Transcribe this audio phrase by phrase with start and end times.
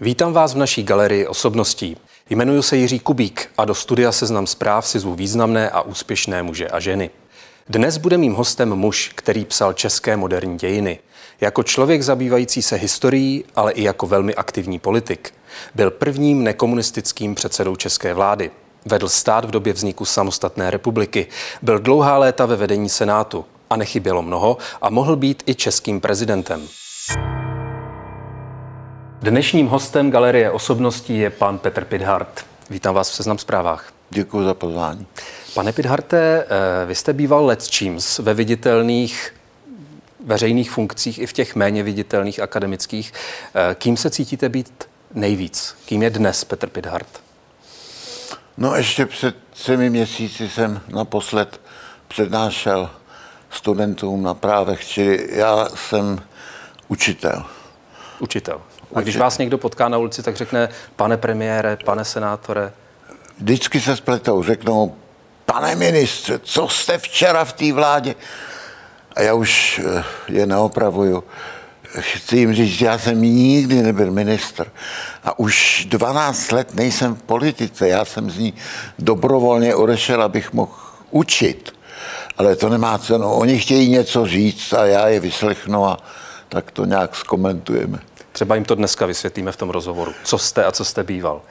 [0.00, 1.96] Vítám vás v naší galerii osobností.
[2.30, 6.68] Jmenuji se Jiří Kubík a do studia Seznam zpráv si zvu významné a úspěšné muže
[6.68, 7.10] a ženy.
[7.68, 10.98] Dnes bude mým hostem muž, který psal české moderní dějiny.
[11.40, 15.34] Jako člověk zabývající se historií, ale i jako velmi aktivní politik.
[15.74, 18.50] Byl prvním nekomunistickým předsedou české vlády.
[18.84, 21.26] Vedl stát v době vzniku samostatné republiky.
[21.62, 26.68] Byl dlouhá léta ve vedení Senátu a nechybělo mnoho a mohl být i českým prezidentem.
[29.22, 32.46] Dnešním hostem Galerie osobností je pan Petr Pidhart.
[32.70, 33.92] Vítám vás v Seznam zprávách.
[34.10, 35.06] Děkuji za pozvání.
[35.54, 39.34] Pane Pidharte, eh, vy jste býval let číms ve viditelných
[40.24, 43.12] veřejných funkcích i v těch méně viditelných akademických.
[43.54, 44.84] Eh, kým se cítíte být
[45.14, 45.76] nejvíc?
[45.86, 47.20] Kým je dnes Petr Pidhart?
[48.56, 51.60] No ještě před třemi měsíci jsem naposled
[52.08, 52.90] přednášel
[53.50, 56.22] studentům na právech, čili já jsem
[56.88, 57.44] učitel.
[58.20, 58.60] Učitel.
[58.94, 62.72] A když vás někdo potká na ulici, tak řekne, pane premiére, pane senátore.
[63.38, 64.94] Vždycky se spletou, řeknou,
[65.46, 68.14] pane ministře, co jste včera v té vládě?
[69.16, 71.24] A já už eh, je neopravuju.
[71.98, 74.72] Chci jim říct, já jsem nikdy nebyl ministr
[75.24, 77.88] a už 12 let nejsem v politice.
[77.88, 78.54] Já jsem z ní
[78.98, 80.72] dobrovolně odešel, abych mohl
[81.10, 81.72] učit.
[82.38, 83.32] Ale to nemá cenu.
[83.32, 85.98] Oni chtějí něco říct a já je vyslechnu a
[86.48, 87.98] tak to nějak zkomentujeme.
[88.34, 91.42] Třeba jim to dneska vysvětlíme v tom rozhovoru, co jste a co jste býval.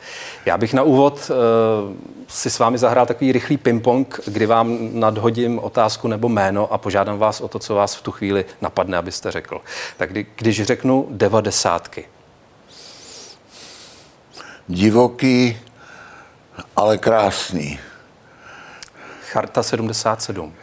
[0.46, 1.96] Já bych na úvod uh,
[2.28, 7.18] si s vámi zahrál takový rychlý ping-pong, kdy vám nadhodím otázku nebo jméno a požádám
[7.18, 9.62] vás o to, co vás v tu chvíli napadne, abyste řekl.
[9.98, 12.06] Tak kdy, když řeknu devadesátky.
[14.68, 15.58] Divoký,
[16.76, 17.80] ale krásný.
[19.32, 20.54] Charta 77.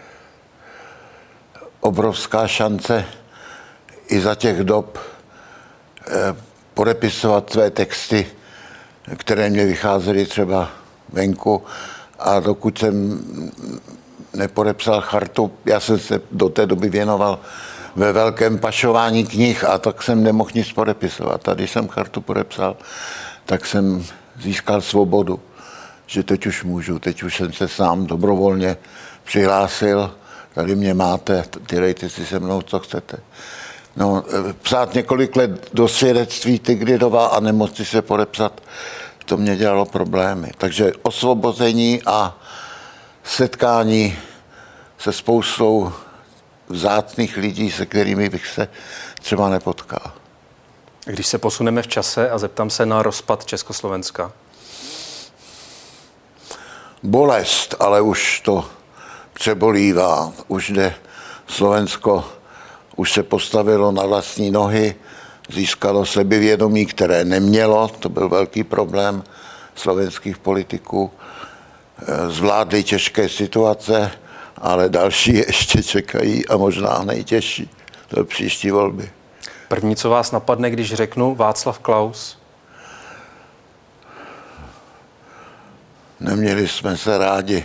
[1.80, 3.04] Obrovská šance
[4.08, 5.09] i za těch dob
[6.74, 8.26] podepisovat své texty,
[9.16, 10.70] které mě vycházely třeba
[11.12, 11.62] venku
[12.18, 13.20] a dokud jsem
[14.34, 17.38] nepodepsal chartu, já jsem se do té doby věnoval
[17.96, 21.48] ve velkém pašování knih a tak jsem nemohl nic podepisovat.
[21.48, 22.76] A když jsem chartu podepsal,
[23.46, 24.04] tak jsem
[24.42, 25.40] získal svobodu,
[26.06, 28.76] že teď už můžu, teď už jsem se sám dobrovolně
[29.24, 30.14] přihlásil,
[30.54, 33.16] tady mě máte, dělejte si se mnou, co chcete.
[33.96, 34.24] No,
[34.62, 38.60] psát několik let do svědectví Tigridova a nemoci se podepsat,
[39.24, 40.52] to mě dělalo problémy.
[40.58, 42.38] Takže osvobození a
[43.24, 44.18] setkání
[44.98, 45.92] se spoustou
[46.68, 48.68] vzácných lidí, se kterými bych se
[49.22, 50.12] třeba nepotkal.
[51.04, 54.32] Když se posuneme v čase a zeptám se na rozpad Československa.
[57.02, 58.70] Bolest, ale už to
[59.32, 60.32] přebolívá.
[60.48, 60.94] Už jde
[61.46, 62.32] Slovensko
[62.96, 64.94] už se postavilo na vlastní nohy,
[65.48, 69.22] získalo sebevědomí, které nemělo, to byl velký problém
[69.74, 71.10] slovenských politiků,
[71.98, 74.10] eh, zvládli těžké situace,
[74.56, 77.70] ale další ještě čekají a možná nejtěžší,
[78.08, 79.10] to příští volby.
[79.68, 82.38] První, co vás napadne, když řeknu Václav Klaus?
[86.20, 87.64] Neměli jsme se rádi.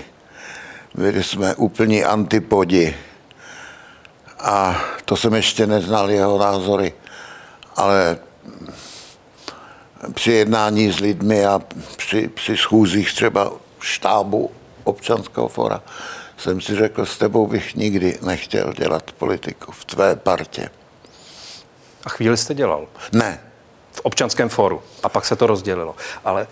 [0.96, 2.96] Byli jsme úplní antipodi.
[4.46, 6.94] A to jsem ještě neznal jeho názory,
[7.76, 8.18] ale
[10.14, 11.62] při jednání s lidmi a
[11.98, 14.52] při, při schůzích třeba štábu
[14.84, 15.82] občanského fora
[16.38, 20.70] jsem si řekl, s tebou bych nikdy nechtěl dělat politiku v tvé partě.
[22.06, 22.88] A chvíli jste dělal?
[23.12, 23.42] Ne.
[23.92, 24.82] V občanském fóru.
[25.04, 25.96] A pak se to rozdělilo.
[26.26, 26.48] Ale...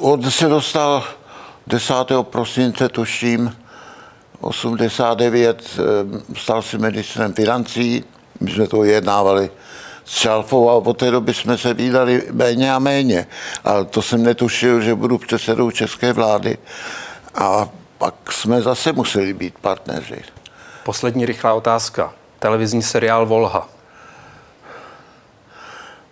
[0.00, 1.04] On se dostal
[1.66, 1.94] 10.
[2.22, 3.56] prosince, tuším,
[4.40, 8.04] 89 eh, stal si ministrem financí,
[8.40, 9.50] my jsme to jednávali
[10.04, 13.26] s Šalfou a od té doby jsme se výdali méně a méně.
[13.64, 16.58] Ale to jsem netušil, že budu předsedou české vlády.
[17.34, 17.68] A
[17.98, 20.22] pak jsme zase museli být partneři.
[20.84, 22.12] Poslední rychlá otázka.
[22.38, 23.68] Televizní seriál Volha.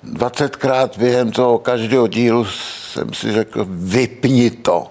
[0.05, 2.45] 20krát během toho každého dílu
[2.93, 4.91] jsem si řekl, vypni to.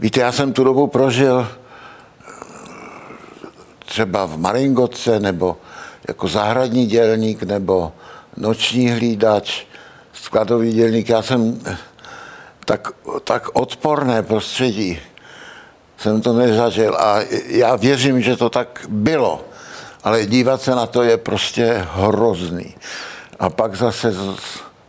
[0.00, 2.32] Víte, já jsem tu dobu prožil eh,
[3.86, 5.56] třeba v Maringoce, nebo
[6.08, 7.92] jako zahradní dělník, nebo
[8.36, 9.64] noční hlídač,
[10.12, 11.08] skladový dělník.
[11.08, 11.76] Já jsem eh,
[12.64, 12.88] tak,
[13.24, 15.00] tak odporné prostředí
[15.98, 19.44] jsem to nezažil a já věřím, že to tak bylo,
[20.04, 22.74] ale dívat se na to je prostě hrozný.
[23.38, 24.38] A pak zase z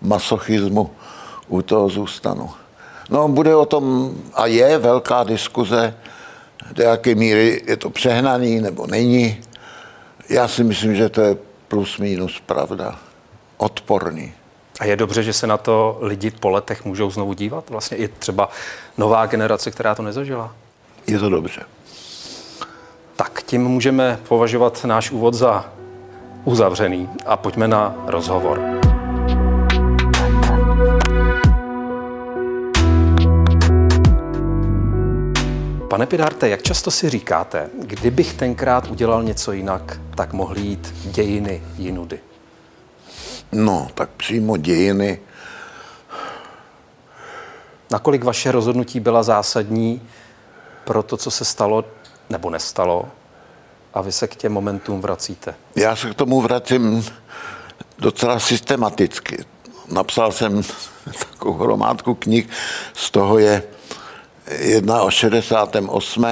[0.01, 0.91] masochismu
[1.47, 2.49] u toho zůstanu.
[3.09, 5.93] No, bude o tom, a je velká diskuze,
[6.71, 9.41] do jaké míry je to přehnaný nebo není.
[10.29, 11.37] Já si myslím, že to je
[11.67, 12.99] plus minus pravda.
[13.57, 14.33] odporný.
[14.79, 17.69] A je dobře, že se na to lidi po letech můžou znovu dívat?
[17.69, 18.49] Vlastně i třeba
[18.97, 20.55] nová generace, která to nezažila?
[21.07, 21.61] Je to dobře.
[23.15, 25.65] Tak tím můžeme považovat náš úvod za
[26.45, 28.76] uzavřený a pojďme na rozhovor.
[35.89, 41.63] Pane Pidarte, jak často si říkáte, kdybych tenkrát udělal něco jinak, tak mohly jít dějiny
[41.77, 42.19] jinudy?
[43.51, 45.19] No, tak přímo dějiny.
[47.91, 50.01] Nakolik vaše rozhodnutí byla zásadní
[50.85, 51.85] pro to, co se stalo
[52.29, 53.05] nebo nestalo
[53.93, 55.55] a vy se k těm momentům vracíte?
[55.75, 57.05] Já se k tomu vracím
[57.99, 59.45] docela systematicky.
[59.91, 60.61] Napsal jsem
[61.29, 62.49] takovou hromádku knih,
[62.93, 63.63] z toho je
[64.59, 66.25] jedna o 68.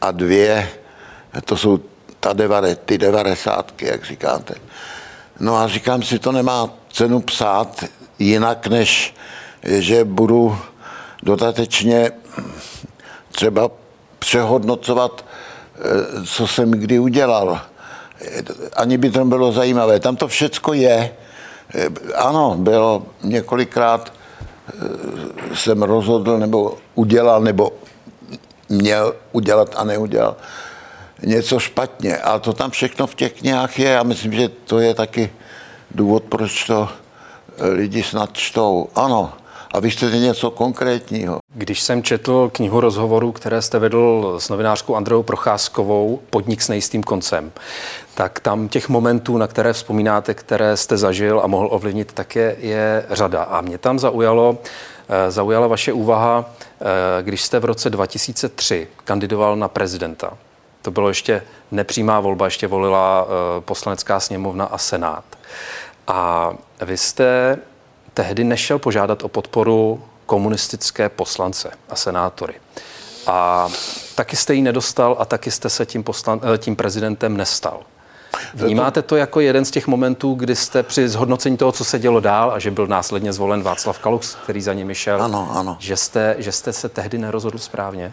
[0.00, 0.68] a dvě,
[1.44, 1.80] to jsou
[2.20, 4.54] ta devare, ty devadesátky, jak říkáte.
[5.40, 7.84] No a říkám si, to nemá cenu psát
[8.18, 9.14] jinak, než
[9.64, 10.58] že budu
[11.22, 12.10] dodatečně
[13.32, 13.70] třeba
[14.18, 17.60] přehodnocovat, eh, co jsem kdy udělal.
[18.76, 20.00] Ani by to bylo zajímavé.
[20.00, 21.14] Tam to všecko je.
[21.74, 24.12] Eh, ano, bylo několikrát
[25.54, 27.70] jsem rozhodl nebo udělal, nebo
[28.68, 30.36] měl udělat a neudělal
[31.22, 32.16] něco špatně.
[32.16, 35.32] A to tam všechno v těch knihách je a myslím, že to je taky
[35.90, 36.88] důvod, proč to
[37.58, 38.88] lidi snad čtou.
[38.94, 39.32] Ano,
[39.72, 41.38] a vy chcete něco konkrétního.
[41.54, 47.02] Když jsem četl knihu rozhovorů, které jste vedl s novinářkou Andreou Procházkovou, Podnik s nejistým
[47.02, 47.52] koncem,
[48.14, 52.56] tak tam těch momentů, na které vzpomínáte, které jste zažil a mohl ovlivnit, tak je,
[52.60, 53.42] je řada.
[53.42, 54.58] A mě tam zaujalo,
[55.08, 56.44] eh, zaujala vaše úvaha,
[56.80, 60.32] eh, když jste v roce 2003 kandidoval na prezidenta.
[60.82, 65.24] To bylo ještě nepřímá volba, ještě volila eh, poslanecká sněmovna a senát.
[66.06, 67.58] A vy jste
[68.14, 72.54] tehdy nešel požádat o podporu komunistické poslance a senátory.
[73.26, 73.68] A
[74.14, 77.80] taky jste ji nedostal a taky jste se tím, poslan, eh, tím prezidentem nestal.
[78.54, 82.20] Vnímáte to jako jeden z těch momentů, kdy jste při zhodnocení toho, co se dělo
[82.20, 85.76] dál a že byl následně zvolen Václav Kalux, který za nimi šel, ano, ano.
[85.80, 88.12] Že, jste, že jste se tehdy nerozhodl správně?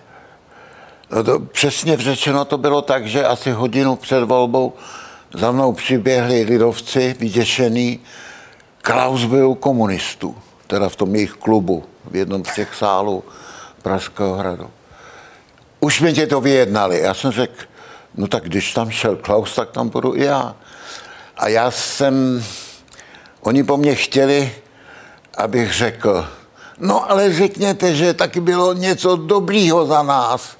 [1.12, 4.74] No to, přesně řečeno to bylo tak, že asi hodinu před volbou
[5.34, 8.00] za mnou přiběhli lidovci vyděšený,
[8.90, 10.36] Klaus byl komunistů,
[10.68, 13.24] teda v tom jejich klubu, v jednom z těch sálů
[13.82, 14.70] Pražského hradu.
[15.80, 17.00] Už mi tě to vyjednali.
[17.00, 17.64] Já jsem řekl,
[18.16, 20.56] no tak když tam šel Klaus, tak tam budu i já.
[21.38, 22.44] A já jsem,
[23.42, 24.52] oni po mně chtěli,
[25.38, 26.28] abych řekl,
[26.80, 30.58] no ale řekněte, že taky bylo něco dobrýho za nás.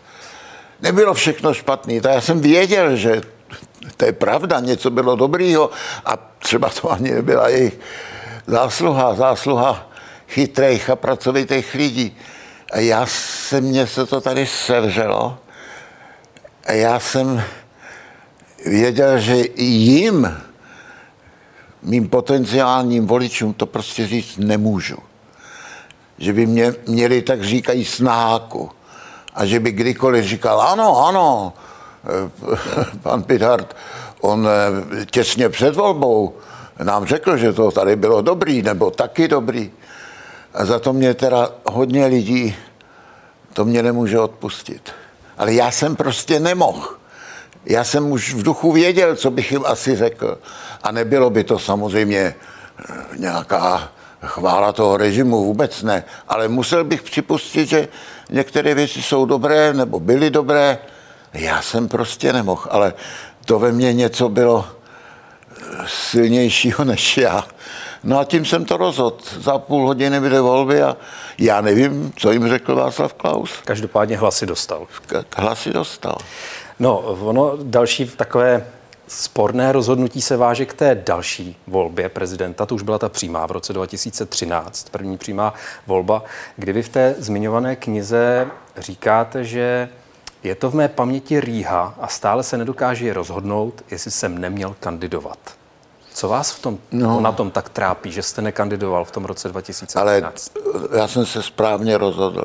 [0.82, 2.02] Nebylo všechno špatné.
[2.02, 3.22] Tak já jsem věděl, že
[3.98, 5.70] to je pravda, něco bylo dobrýho
[6.06, 7.80] a třeba to ani nebyla jejich
[8.50, 9.90] zásluha, zásluha
[10.28, 12.18] chytrých a pracovitých lidí.
[12.72, 15.38] A já se, mně se to tady sevřelo
[16.66, 17.44] a já jsem
[18.66, 20.38] věděl, že jim,
[21.84, 24.98] mým potenciálním voličům, to prostě říct nemůžu.
[26.18, 28.70] Že by mě měli, tak říkají, snáku.
[29.34, 31.54] A že by kdykoliv říkal, ano, ano,
[33.02, 33.76] pan Pithard,
[34.22, 36.34] on eh, těsně před volbou
[36.84, 39.72] nám řekl, že to tady bylo dobrý, nebo taky dobrý.
[40.54, 42.56] A za to mě teda hodně lidí
[43.54, 44.92] to mě nemůže odpustit.
[45.38, 46.88] Ale já jsem prostě nemohl.
[47.66, 50.38] Já jsem už v duchu věděl, co bych jim asi řekl.
[50.84, 56.04] A nebylo by to samozřejmě eh, nějaká chvála toho režimu, vůbec ne.
[56.28, 57.88] Ale musel bych připustit, že
[58.30, 60.78] některé věci jsou dobré nebo byly dobré.
[61.34, 62.94] Já jsem prostě nemohl, ale
[63.46, 64.66] to ve mně něco bylo
[65.88, 67.48] silnějšího než já.
[68.04, 69.18] No a tím jsem to rozhodl.
[69.40, 70.98] Za půl hodiny bude volby a
[71.38, 73.52] já nevím, co jim řekl Václav Klaus.
[73.66, 74.88] Každopádně hlasy dostal.
[75.36, 76.18] Hlasy dostal.
[76.80, 78.66] No, ono další takové
[79.08, 82.66] sporné rozhodnutí se váže k té další volbě prezidenta.
[82.66, 85.54] To už byla ta přímá v roce 2013, první přímá
[85.88, 86.24] volba,
[86.56, 88.48] kdy vy v té zmiňované knize
[88.78, 89.90] říkáte, že
[90.44, 95.59] je to v mé paměti rýha a stále se nedokáže rozhodnout, jestli jsem neměl kandidovat.
[96.20, 97.22] Co vás v tom, no.
[97.22, 100.02] na tom tak trápí, že jste nekandidoval v tom roce 2013?
[100.02, 100.32] Ale
[100.98, 102.44] já jsem se správně rozhodl.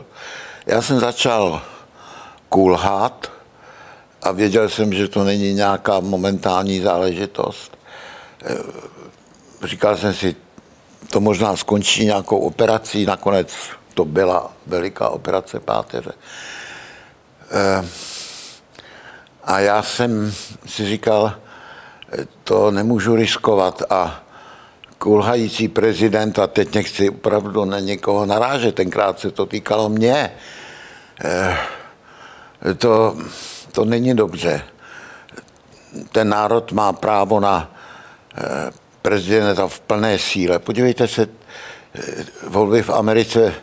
[0.67, 1.63] Já jsem začal
[2.49, 3.33] kulhat
[4.23, 7.79] a věděl jsem, že to není nějaká momentální záležitost.
[8.45, 8.57] Eh,
[9.63, 10.37] říkal jsem si,
[11.11, 13.53] to možná skončí nějakou operací, nakonec
[13.95, 16.13] to byla veliká operace páteře.
[17.51, 17.89] Eh,
[19.45, 20.33] a já jsem
[20.67, 21.35] si říkal,
[22.45, 24.25] to nemůžu riskovat a
[24.99, 30.33] kulhající prezident, a teď nechci opravdu na někoho narážet, tenkrát se to týkalo mě,
[31.25, 31.57] eh,
[32.79, 33.17] to,
[33.73, 34.65] to není dobře.
[36.13, 37.71] Ten národ má právo na
[38.37, 38.71] eh,
[39.03, 40.59] prezidenta v plné síle.
[40.59, 43.55] Podívejte se, eh, volby v Americe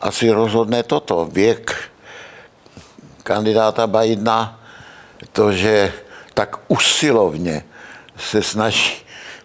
[0.00, 1.28] asi rozhodne toto.
[1.32, 1.76] Věk
[3.22, 4.60] kandidáta Bidena,
[5.32, 5.92] to, že
[6.34, 7.64] tak usilovně
[8.16, 8.96] se snaží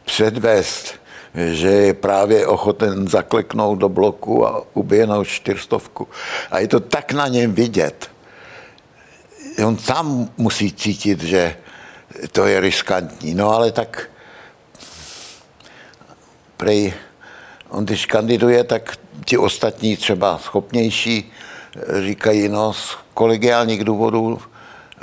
[0.06, 0.94] předvést,
[1.36, 6.08] že je právě ochoten zakleknout do bloku a uběhnout čtyřstovku.
[6.52, 8.12] A je to tak na něm vidět.
[9.66, 11.56] On sám musí cítit, že
[12.32, 13.34] to je riskantní.
[13.34, 14.10] No ale tak
[16.58, 16.94] prej,
[17.70, 21.32] on když kandiduje, tak ti ostatní třeba schopnější
[22.00, 24.42] říkají, no z kolegiálních důvodů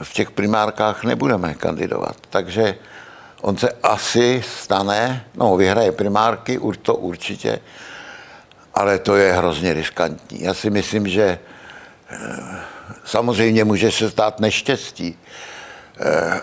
[0.02, 2.16] v těch primárkách nebudeme kandidovat.
[2.30, 2.75] Takže
[3.40, 7.61] on se asi stane, no vyhraje primárky, to určitě,
[8.75, 10.42] ale to je hrozně riskantní.
[10.42, 11.38] Já si myslím, že
[12.11, 12.18] eh,
[13.04, 15.18] samozřejmě může se stát neštěstí,
[16.00, 16.40] eh,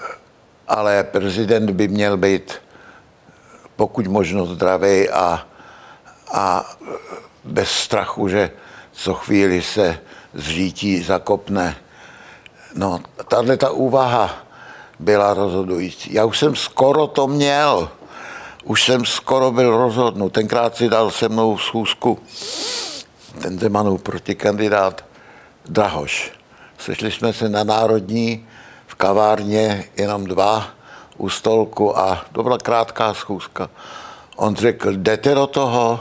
[0.68, 2.54] ale prezident by měl být
[3.76, 5.48] pokud možno zdravý a,
[6.34, 6.76] a
[7.44, 8.52] bez strachu, že
[8.92, 10.00] co chvíli se
[10.34, 11.76] zřítí, zakopne.
[12.76, 14.45] No, tahle ta úvaha
[15.00, 16.14] byla rozhodující.
[16.14, 17.90] Já už jsem skoro to měl.
[18.64, 20.34] Už jsem skoro byl rozhodnut.
[20.34, 22.20] Tenkrát si dal se mnou schůzku
[23.42, 25.06] ten Zemanův protikandidát
[25.66, 26.32] Drahoš.
[26.78, 28.48] Sešli jsme se na Národní
[28.88, 30.68] v kavárně, jenom dva,
[31.18, 33.70] u stolku a to byla krátká schůzka.
[34.36, 36.00] On řekl, jdete do toho?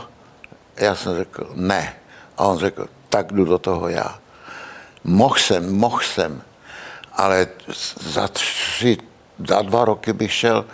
[0.76, 1.94] Já jsem řekl, ne.
[2.38, 4.18] A on řekl, tak jdu do toho já.
[5.04, 6.42] Mohl jsem, mohl jsem,
[7.16, 7.46] ale
[8.00, 8.98] za tři,
[9.48, 10.64] za dva roky bych šel,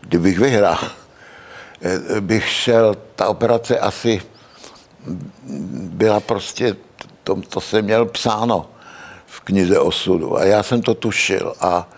[0.00, 0.78] kdybych vyhrál,
[1.82, 4.22] eh, bych šel, ta operace asi
[5.72, 6.76] byla prostě,
[7.24, 8.70] to, to jsem měl psáno
[9.26, 11.88] v knize osudu a já jsem to tušil a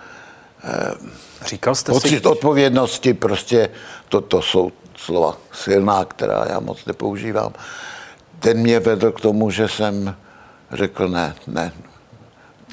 [1.47, 2.29] Říkal jste pocit si...
[2.29, 3.71] odpovědnosti, prostě
[4.09, 7.53] to, to jsou slova silná, která já moc nepoužívám.
[8.41, 10.17] Ten mě vedl k tomu, že jsem
[10.73, 11.73] řekl ne, ne,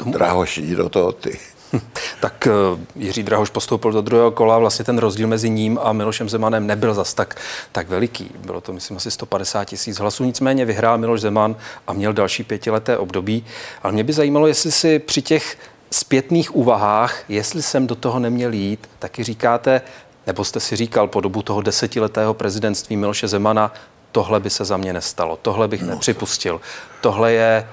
[0.03, 1.39] Drahoš, jdi do toho ty.
[2.19, 2.51] Tak eh,
[2.95, 6.93] Jiří Drahoš postoupil do druhého kola, vlastně ten rozdíl mezi ním a Milošem Zemanem nebyl
[6.93, 7.35] zas tak,
[7.71, 8.31] tak veliký.
[8.45, 10.23] Bylo to, myslím, asi 150 tisíc hlasů.
[10.23, 11.55] Nicméně vyhrál Miloš Zeman
[11.87, 13.45] a měl další pětileté období.
[13.83, 15.57] Ale mě by zajímalo, jestli si při těch
[15.91, 19.81] zpětných úvahách, jestli jsem do toho neměl jít, taky říkáte,
[20.27, 23.73] nebo jste si říkal po dobu toho desetiletého prezidentství Miloše Zemana,
[24.11, 25.87] tohle by se za mě nestalo, tohle bych no.
[25.87, 26.61] nepřipustil,
[27.01, 27.67] tohle je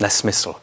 [0.00, 0.54] nesmysl.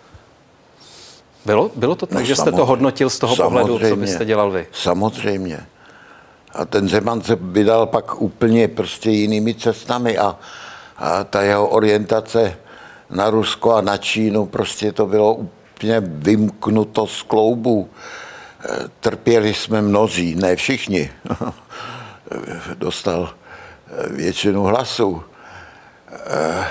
[1.45, 4.51] Bylo, bylo to tak, no, že jste to hodnotil z toho pohledu, co byste dělal
[4.51, 4.67] vy?
[4.71, 5.59] Samozřejmě.
[6.53, 10.35] A ten Zeman se vydal pak úplně prostě jinými cestami a,
[10.97, 12.57] a ta jeho orientace
[13.09, 17.89] na Rusko a na Čínu, prostě to bylo úplně vymknuto z kloubu.
[17.89, 21.11] E, trpěli jsme mnozí, ne všichni.
[22.77, 25.23] Dostal e, většinu hlasů.
[26.11, 26.67] E,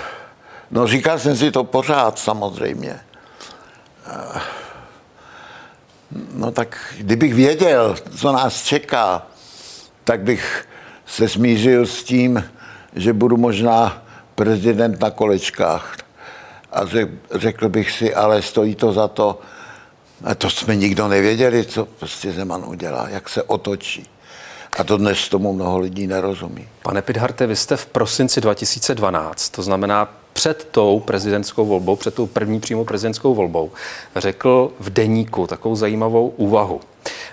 [0.70, 3.00] no říkal jsem si to pořád samozřejmě.
[6.34, 9.26] No tak kdybych věděl, co nás čeká,
[10.04, 10.68] tak bych
[11.06, 12.44] se smířil s tím,
[12.92, 14.02] že budu možná
[14.34, 15.96] prezident na kolečkách.
[16.72, 16.80] A
[17.34, 19.40] řekl bych si, ale stojí to za to.
[20.24, 24.06] A to jsme nikdo nevěděli, co prostě Zeman udělá, jak se otočí.
[24.78, 26.68] A to dnes tomu mnoho lidí nerozumí.
[26.82, 32.26] Pane Pidharte, vy jste v prosinci 2012, to znamená před tou prezidentskou volbou, před tou
[32.26, 33.70] první přímou prezidentskou volbou,
[34.16, 36.80] řekl v deníku takovou zajímavou úvahu.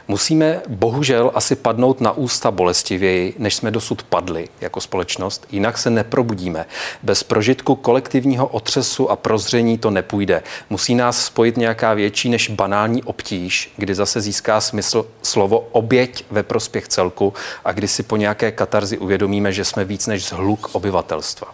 [0.08, 5.90] Musíme bohužel asi padnout na ústa bolestivěji, než jsme dosud padli jako společnost, jinak se
[5.90, 6.66] neprobudíme.
[7.04, 10.44] Bez prožitku kolektivního otřesu a prozření to nepůjde.
[10.70, 16.44] Musí nás spojit nějaká větší než banální obtíž, kdy zase získá smysl slovo oběť ve
[16.44, 17.34] prospěch celku
[17.66, 21.48] a kdy si po nějaké katarzi uvědomíme, že jsme víc než zhluk obyvatelstva.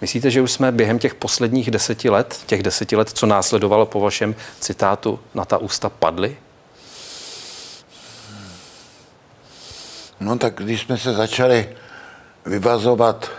[0.00, 4.00] Myslíte, že už jsme během těch posledních deseti let, těch deseti let, co následovalo po
[4.00, 6.36] vašem citátu, na ta ústa padli?
[10.20, 11.76] No tak když jsme se začali
[12.46, 13.30] vyvazovat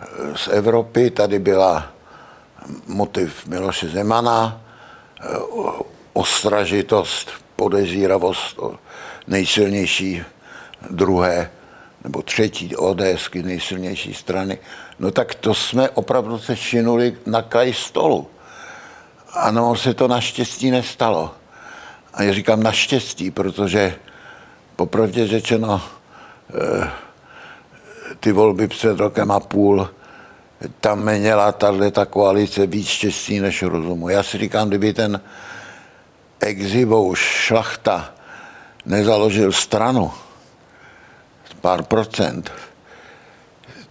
[0.00, 0.06] eh,
[0.36, 1.92] z Evropy, tady byla
[2.86, 4.60] motiv Miloše Zemana,
[5.20, 5.26] eh,
[6.12, 8.58] ostražitost, podezíravost
[9.26, 10.22] nejsilnější
[10.90, 11.50] druhé
[12.04, 14.58] nebo třetí ODSky nejsilnější strany,
[14.98, 18.30] no tak to jsme opravdu se činuli na kraj stolu.
[19.32, 21.34] Ano, se to naštěstí nestalo.
[22.14, 23.94] A já říkám naštěstí, protože
[24.82, 25.82] popravdě řečeno,
[26.54, 26.90] eh,
[28.20, 29.90] ty volby před rokem a půl,
[30.80, 34.08] tam měla tato koalice víc štěstí než rozumu.
[34.08, 35.20] Já si říkám, kdyby ten
[36.40, 38.14] exibou šlachta
[38.86, 40.10] nezaložil stranu,
[41.60, 42.50] pár procent,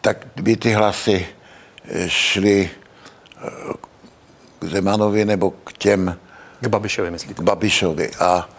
[0.02, 1.28] tak by ty hlasy
[2.08, 3.50] šly eh,
[4.60, 6.20] k Zemanovi nebo k těm...
[6.62, 7.34] K Babišovi, myslíte?
[7.34, 8.50] K Babišovi a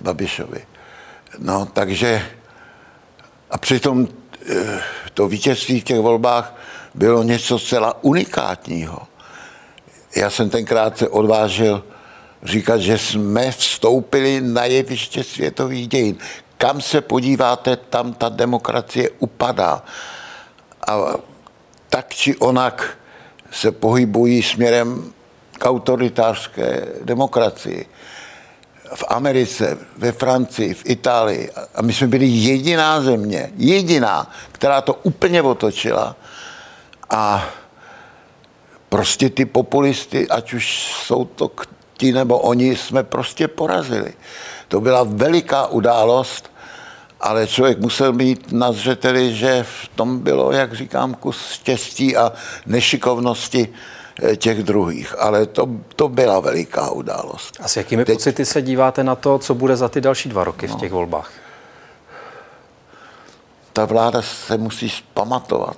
[0.00, 0.70] Babišovi.
[1.38, 2.22] No, takže
[3.50, 4.08] a přitom
[4.50, 4.80] eh,
[5.14, 6.54] to vítězství v těch volbách
[6.94, 8.98] bylo něco zcela unikátního.
[10.16, 11.84] Já jsem tenkrát se odvážil
[12.42, 16.18] říkat, že jsme vstoupili na jeviště světových dějin.
[16.58, 19.82] Kam se podíváte, tam ta demokracie upadá.
[20.88, 20.98] A
[21.88, 22.98] tak či onak
[23.50, 25.12] se pohybují směrem
[25.52, 27.86] k autoritářské demokracii.
[28.94, 31.50] V Americe, ve Francii, v Itálii.
[31.74, 36.16] A my jsme byli jediná země, jediná, která to úplně otočila.
[37.10, 37.48] A
[38.88, 41.50] prostě ty populisty, ať už jsou to
[41.96, 44.12] ti nebo oni, jsme prostě porazili.
[44.68, 46.50] To byla veliká událost,
[47.20, 52.32] ale člověk musel mít na zřeteli, že v tom bylo, jak říkám, kus štěstí a
[52.66, 53.68] nešikovnosti
[54.36, 55.14] těch druhých.
[55.18, 57.58] Ale to, to byla veliká událost.
[57.60, 58.14] A s jakými Teď...
[58.14, 60.76] pocity se díváte na to, co bude za ty další dva roky no.
[60.76, 61.32] v těch volbách?
[63.72, 65.76] Ta vláda se musí pamatovat.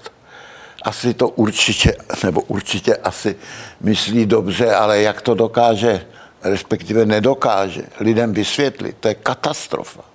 [0.83, 3.37] Asi to určitě, nebo určitě asi
[3.81, 6.07] myslí dobře, ale jak to dokáže,
[6.43, 10.13] respektive nedokáže lidem vysvětlit, to je katastrofa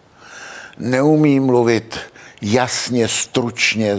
[0.77, 1.99] neumí mluvit
[2.41, 3.97] jasně, stručně.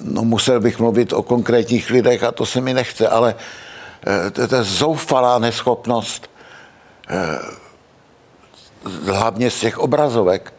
[0.00, 3.34] No musel bych mluvit o konkrétních lidech a to se mi nechce, ale
[4.26, 6.30] eh, to je zoufalá neschopnost
[7.08, 7.38] eh,
[9.04, 10.54] hlavně z těch obrazovek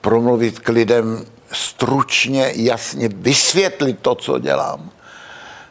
[0.00, 4.90] promluvit k lidem stručně, jasně, vysvětlit to, co dělám.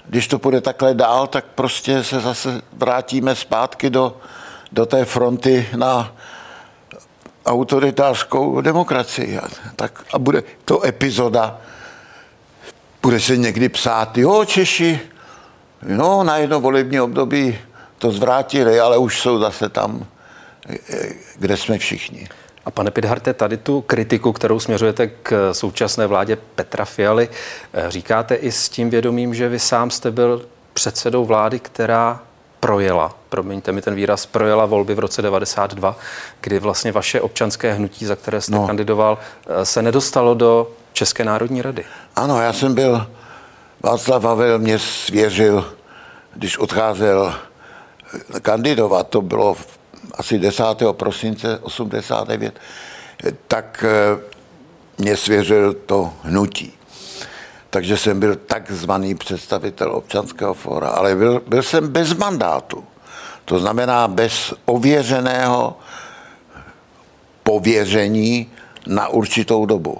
[0.05, 4.17] Když to půjde takhle dál, tak prostě se zase vrátíme zpátky do,
[4.71, 6.15] do té fronty na
[7.45, 9.39] autoritářskou demokracii.
[9.75, 11.61] Tak a bude to epizoda,
[13.07, 14.99] bude se někdy psát, jo, Češi,
[15.83, 17.57] no, na jedno volební období
[17.97, 20.05] to zvrátili, ale už jsou zase tam,
[21.39, 22.27] kde jsme všichni.
[22.65, 27.29] A pane Pidharte, tady tu kritiku, kterou směřujete k současné vládě Petra Fialy,
[27.87, 32.19] říkáte i s tím vědomím, že vy sám jste byl předsedou vlády, která
[32.59, 35.95] projela, promiňte mi ten výraz, projela volby v roce 92,
[36.41, 38.67] kdy vlastně vaše občanské hnutí, za které jste no.
[38.67, 39.17] kandidoval,
[39.63, 40.67] se nedostalo do
[40.97, 41.85] České národní rady.
[42.15, 43.07] Ano, já jsem byl,
[43.83, 45.73] Václav Havel mě svěřil,
[46.35, 47.35] když odcházel
[48.35, 49.57] eh, kandidovat, to bylo
[50.13, 50.63] asi 10.
[50.91, 52.59] prosince 89,
[53.47, 54.21] tak eh,
[54.97, 56.73] mě svěřil to hnutí
[57.69, 62.83] takže jsem byl takzvaný představitel občanského fóra, ale byl, byl jsem bez mandátu.
[63.45, 65.77] To znamená bez ověřeného
[67.43, 68.51] pověření
[68.87, 69.97] na určitou dobu.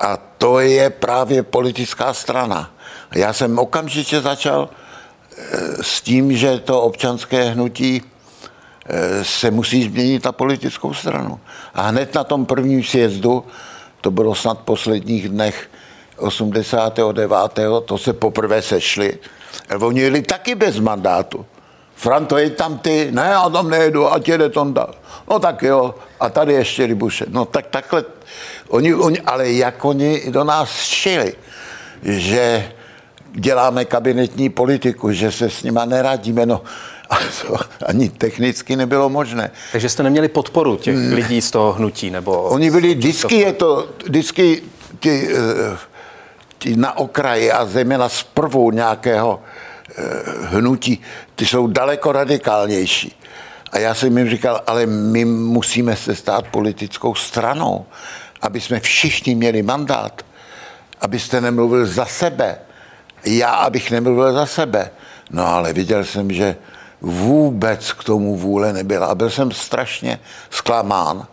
[0.00, 2.70] A to je právě politická strana.
[3.14, 8.02] Já jsem okamžitě začal eh, s tím, že to občanské hnutí
[8.86, 11.40] eh, se musí změnit na politickou stranu.
[11.74, 13.44] A hned na tom prvním sjezdu,
[14.00, 15.70] to bylo snad v posledních dnech
[16.16, 17.38] 89.
[17.84, 19.18] to se poprvé sešli.
[19.80, 21.46] Oni jeli taky bez mandátu.
[21.96, 24.86] Franto, je tam ty, ne, já tam nejedu, a jede Tonda.
[25.30, 27.24] No tak jo, a tady ještě Rybuše.
[27.28, 28.04] No tak takhle,
[28.68, 31.34] oni, oni, ale jak oni do nás šili,
[32.02, 32.72] že
[33.32, 36.62] děláme kabinetní politiku, že se s nima neradíme, no
[37.10, 37.56] a to
[37.86, 39.50] ani technicky nebylo možné.
[39.72, 42.42] Takže jste neměli podporu těch lidí z toho hnutí, nebo...
[42.42, 44.62] Oni byli, vždycky je to, vždycky
[45.00, 45.40] ty, uh,
[46.58, 49.65] ti na okraji a zejména z prvou nějakého eh,
[50.42, 51.02] hnutí,
[51.34, 53.16] ty jsou daleko radikálnější.
[53.72, 57.86] A já jsem jim říkal, ale my musíme se stát politickou stranou,
[58.42, 60.22] aby jsme všichni měli mandát,
[61.00, 62.58] abyste nemluvil za sebe.
[63.24, 64.90] Já, abych nemluvil za sebe.
[65.30, 66.56] No ale viděl jsem, že
[67.00, 69.06] vůbec k tomu vůle nebyla.
[69.06, 70.20] A byl jsem strašně
[70.50, 71.26] zklamán.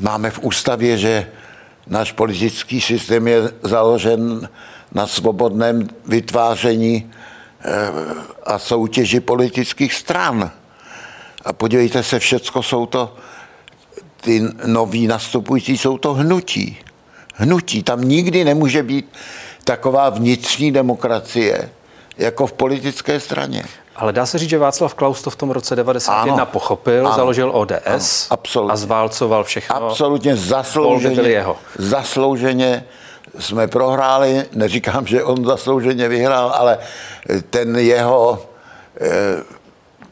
[0.00, 1.30] Máme v ústavě, že
[1.90, 4.48] náš politický systém je založen
[4.94, 7.10] na svobodném vytváření
[7.60, 7.90] eh,
[8.46, 10.50] a soutěži politických stran.
[11.44, 13.16] A podívejte se, všecko jsou to,
[14.20, 16.78] ty noví nastupující jsou to hnutí.
[17.34, 17.82] Hnutí.
[17.82, 19.08] Tam nikdy nemůže být
[19.64, 21.70] taková vnitřní demokracie,
[22.18, 23.64] jako v politické straně.
[24.00, 26.46] Ale dá se říct, že Václav Klaus to v tom roce 91 ano.
[26.46, 27.16] pochopil, ano.
[27.16, 28.70] založil ODS ano.
[28.72, 29.76] a zválcoval všechno.
[29.76, 31.56] Absolutně zaslouženě, jeho.
[31.78, 32.84] zaslouženě
[33.38, 34.44] jsme prohráli.
[34.52, 36.78] Neříkám, že on zaslouženě vyhrál, ale
[37.50, 38.42] ten jeho,
[39.00, 39.42] eh,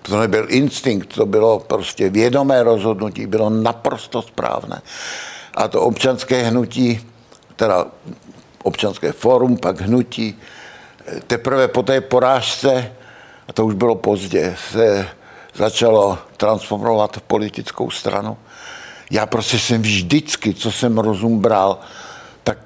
[0.03, 4.83] to nebyl instinkt, to bylo prostě vědomé rozhodnutí, bylo naprosto správné.
[5.55, 7.01] A to občanské hnutí,
[7.57, 7.87] teda
[8.63, 10.39] občanské fórum, pak hnutí,
[11.27, 12.93] teprve po té porážce,
[13.49, 15.09] a to už bylo pozdě, se
[15.55, 18.37] začalo transformovat v politickou stranu.
[19.11, 21.81] Já prostě jsem vždycky, co jsem rozum bral,
[22.45, 22.59] tak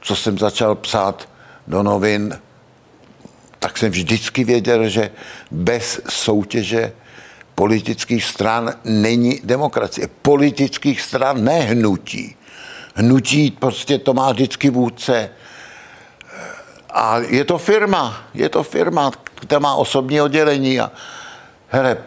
[0.00, 1.28] co jsem začal psát
[1.66, 2.38] do novin,
[3.58, 5.10] tak jsem vždycky věděl, že
[5.50, 6.92] bez soutěže
[7.54, 10.08] politických stran není demokracie.
[10.22, 12.36] Politických stran, ne hnutí.
[12.94, 15.30] Hnutí prostě to má vždycky vůdce.
[16.90, 19.10] A je to firma, je to firma,
[19.42, 20.90] která má osobní oddělení a
[21.68, 21.98] hele,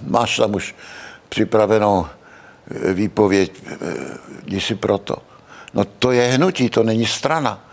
[0.00, 0.74] máš tam už
[1.28, 3.76] připravenou eh, výpověď, eh,
[4.44, 5.16] jdi si proto.
[5.74, 7.64] No to je hnutí, to není strana.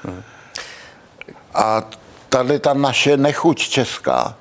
[1.53, 1.83] A
[2.29, 4.35] tady ta naše nechuť česká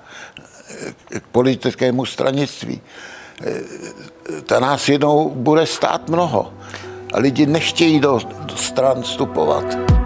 [1.11, 2.81] eh, k politickému stranictví,
[4.46, 6.55] ta nás jednou bude stát mnoho.
[7.12, 8.20] A lidi nechtějí do
[8.57, 10.00] stran vstupovat.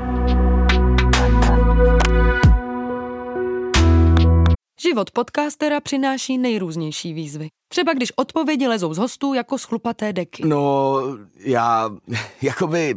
[4.88, 7.48] Život podcastera přináší nejrůznější výzvy.
[7.68, 10.42] Třeba když odpovědi lezou z hostů jako schlupaté deky.
[10.46, 10.96] No,
[11.38, 11.90] já,
[12.42, 12.94] jakoby,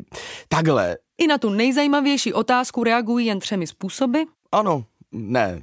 [0.48, 0.98] takhle.
[1.18, 4.20] I na tu nejzajímavější otázku reagují jen třemi způsoby.
[4.52, 5.62] Ano, ne,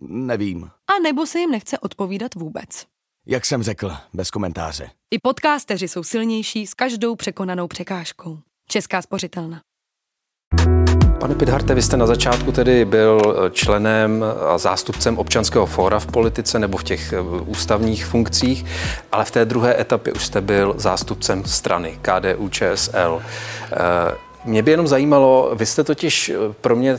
[0.00, 0.64] nevím.
[0.64, 2.86] A nebo se jim nechce odpovídat vůbec.
[3.26, 4.90] Jak jsem řekl, bez komentáře.
[5.10, 8.38] I podcasteři jsou silnější s každou překonanou překážkou.
[8.68, 9.62] Česká spořitelna.
[11.18, 13.20] Pane Pidharte, vy jste na začátku tedy byl
[13.52, 18.64] členem a zástupcem občanského fóra v politice nebo v těch eh, ústavních funkcích,
[19.12, 23.22] ale v té druhé etapě už jste byl zástupcem strany KDU ČSL.
[23.22, 23.76] Eh,
[24.44, 26.98] mě by jenom zajímalo, vy jste totiž eh, pro mě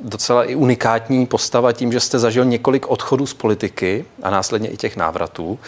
[0.00, 4.76] docela i unikátní postava tím, že jste zažil několik odchodů z politiky a následně i
[4.76, 5.58] těch návratů.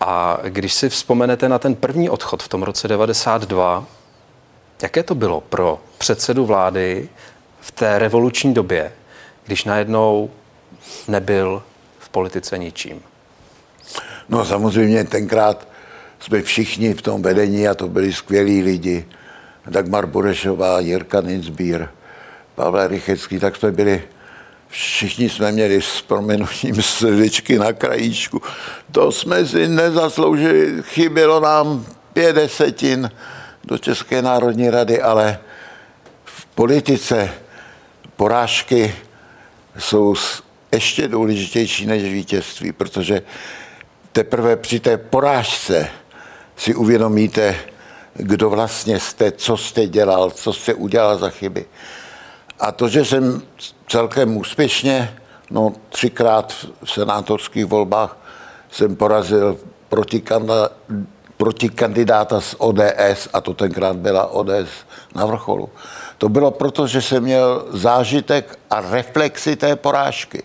[0.00, 3.84] A když si vzpomenete na ten první odchod v tom roce 92,
[4.82, 7.08] jaké to bylo pro předsedu vlády
[7.62, 8.92] v té revoluční době,
[9.46, 10.30] když najednou
[11.08, 11.62] nebyl
[11.98, 13.02] v politice ničím?
[14.28, 15.68] No samozřejmě tenkrát
[16.20, 19.06] jsme všichni v tom vedení a to byli skvělí lidi.
[19.66, 21.88] Dagmar Burešová, Jirka Ninsbír,
[22.54, 24.02] Pavel Rychecký, tak jsme byli,
[24.68, 28.42] všichni jsme měli s proměnutím srdečky na krajíčku.
[28.92, 33.10] To jsme si nezasloužili, chybělo nám pět desetin
[33.64, 35.38] do České národní rady, ale
[36.24, 37.30] v politice
[38.22, 38.94] porážky
[39.78, 40.14] jsou
[40.72, 43.22] ještě důležitější než vítězství, protože
[44.12, 45.88] teprve při té porážce
[46.56, 47.56] si uvědomíte,
[48.14, 51.64] kdo vlastně jste, co jste dělal, co jste udělal za chyby.
[52.60, 53.42] A to, že jsem
[53.88, 55.18] celkem úspěšně,
[55.50, 56.52] no třikrát
[56.84, 58.16] v senátorských volbách
[58.70, 59.58] jsem porazil
[59.88, 60.22] proti,
[61.36, 64.70] proti kandidáta z ODS, a to tenkrát byla ODS
[65.14, 65.70] na vrcholu.
[66.22, 70.42] To bylo proto, že jsem měl zážitek a reflexy té porážky.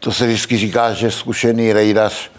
[0.00, 2.30] To se vždycky říká, že zkušený rejdař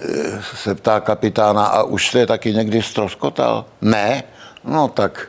[0.00, 3.64] eh, se ptá kapitána a už jste taky někdy stroskotal?
[3.80, 4.22] Ne?
[4.64, 5.28] No tak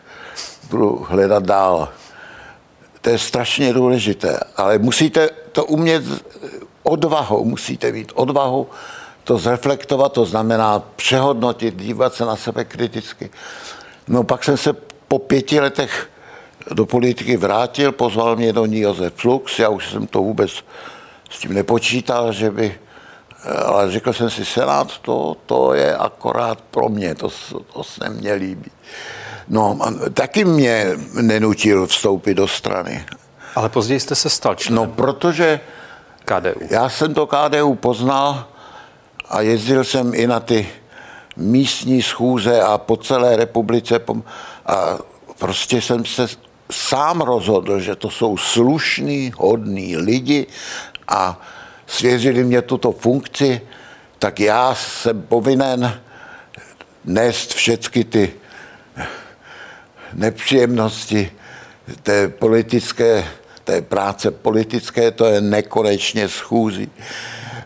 [0.69, 1.89] budu hledat dál.
[3.01, 6.03] To je strašně důležité, ale musíte to umět
[6.83, 8.67] odvahou, musíte mít odvahu
[9.23, 13.29] to zreflektovat, to znamená přehodnotit, dívat se na sebe kriticky.
[14.07, 16.09] No pak jsem se po pěti letech
[16.73, 20.51] do politiky vrátil, pozval mě do ní Josef Flux, já už jsem to vůbec
[21.29, 22.79] s tím nepočítal, že by,
[23.65, 27.29] ale řekl jsem si, Senát, to, to je akorát pro mě, to,
[27.73, 28.71] to se mě líbí.
[29.47, 29.79] No,
[30.13, 30.85] taky mě
[31.21, 33.05] nenutil vstoupit do strany.
[33.55, 34.89] Ale později jste se stal členem.
[34.89, 35.59] No, protože
[36.25, 36.67] KDU.
[36.69, 38.45] já jsem to KDU poznal
[39.29, 40.67] a jezdil jsem i na ty
[41.37, 43.99] místní schůze a po celé republice
[44.69, 44.99] a
[45.37, 46.27] prostě jsem se
[46.71, 50.47] sám rozhodl, že to jsou slušní, hodní lidi
[51.07, 51.41] a
[51.87, 53.61] svěřili mě tuto funkci,
[54.19, 56.01] tak já jsem povinen
[57.05, 58.33] nést všechny ty
[60.13, 61.31] nepříjemnosti
[62.03, 63.27] té politické,
[63.63, 66.91] té práce politické, to je nekonečně schůzí,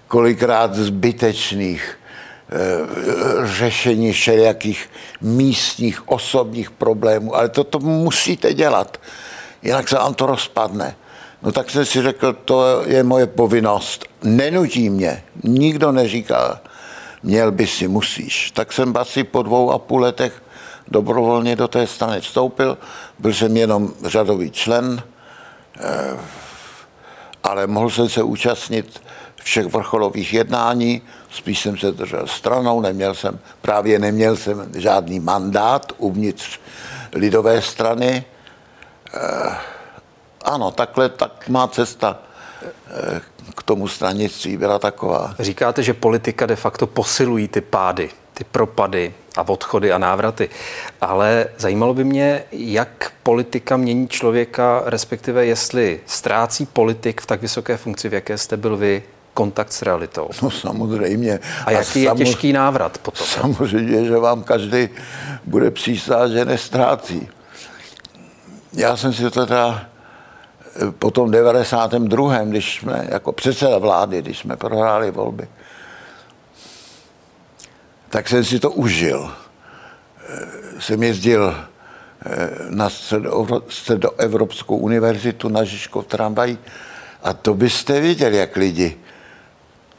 [0.07, 1.97] kolikrát zbytečných
[3.43, 4.89] řešení všelijakých
[5.21, 8.97] místních, osobních problémů, ale to, to musíte dělat,
[9.61, 10.95] jinak se vám to rozpadne.
[11.43, 14.05] No tak jsem si řekl, to je moje povinnost.
[14.23, 16.61] Nenutí mě, nikdo neříká,
[17.23, 18.51] měl by si, musíš.
[18.51, 20.41] Tak jsem asi po dvou a půl letech
[20.87, 22.77] dobrovolně do té strany vstoupil.
[23.19, 25.01] Byl jsem jenom řadový člen,
[25.79, 26.17] eh,
[27.43, 29.01] ale mohl jsem se účastnit
[29.43, 31.01] všech vrcholových jednání,
[31.31, 36.59] spíš jsem se držel stranou, neměl jsem, právě neměl jsem žádný mandát uvnitř
[37.13, 38.23] lidové strany.
[39.13, 39.55] Eh,
[40.43, 42.19] ano, takhle tak má cesta
[42.63, 43.21] eh,
[43.55, 45.35] k tomu stranictví byla taková.
[45.39, 50.49] Říkáte, že politika de facto posilují ty pády, ty propady a odchody a návraty.
[51.01, 57.77] Ale zajímalo by mě, jak politika mění člověka, respektive jestli ztrácí politik v tak vysoké
[57.77, 60.29] funkci, v jaké jste byl vy, kontakt s realitou.
[60.41, 61.39] No samozřejmě.
[61.65, 63.27] A jaký a je těžký návrat potom?
[63.27, 64.89] Samozřejmě, že vám každý
[65.45, 67.27] bude přísát, že nestrácí.
[68.73, 69.85] Já jsem si to teda
[70.75, 75.47] eh, po tom 92., když jsme jako předseda vlády, když jsme prohráli volby,
[78.13, 79.31] tak jsem si to užil.
[80.29, 82.89] Eh, jsem jezdil eh, na
[83.69, 86.57] středoevropskou univerzitu na Žižkov tramvají
[87.23, 88.97] a to byste viděli, jak lidi,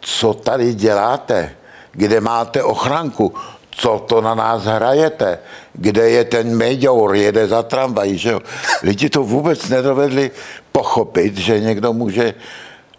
[0.01, 1.55] co tady děláte,
[1.93, 3.35] kde máte ochranku,
[3.71, 5.39] co to na nás hrajete,
[5.73, 8.41] kde je ten meďour, jede za tramvají, že jo.
[8.83, 10.31] Lidi to vůbec nedovedli
[10.73, 12.35] pochopit, že někdo může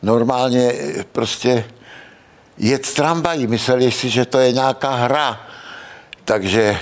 [0.02, 0.74] normálně
[1.12, 1.66] prostě
[2.58, 3.48] jet tramvají.
[3.48, 5.48] Mysleli si, že to je nějaká hra.
[6.26, 6.80] Takže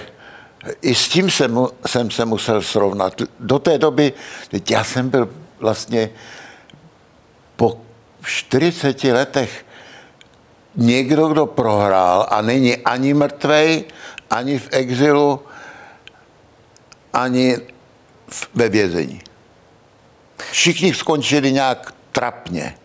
[0.81, 3.21] i s tím jsem, jsem se musel srovnat.
[3.39, 4.13] Do té doby,
[4.49, 6.09] teď já jsem byl vlastně
[7.55, 7.81] po
[8.25, 9.65] 40 letech
[10.75, 13.83] někdo, kdo prohrál a není ani mrtvej,
[14.29, 15.41] ani v exilu,
[17.13, 17.57] ani
[18.53, 19.21] ve vězení.
[20.51, 22.75] Všichni skončili nějak trapně.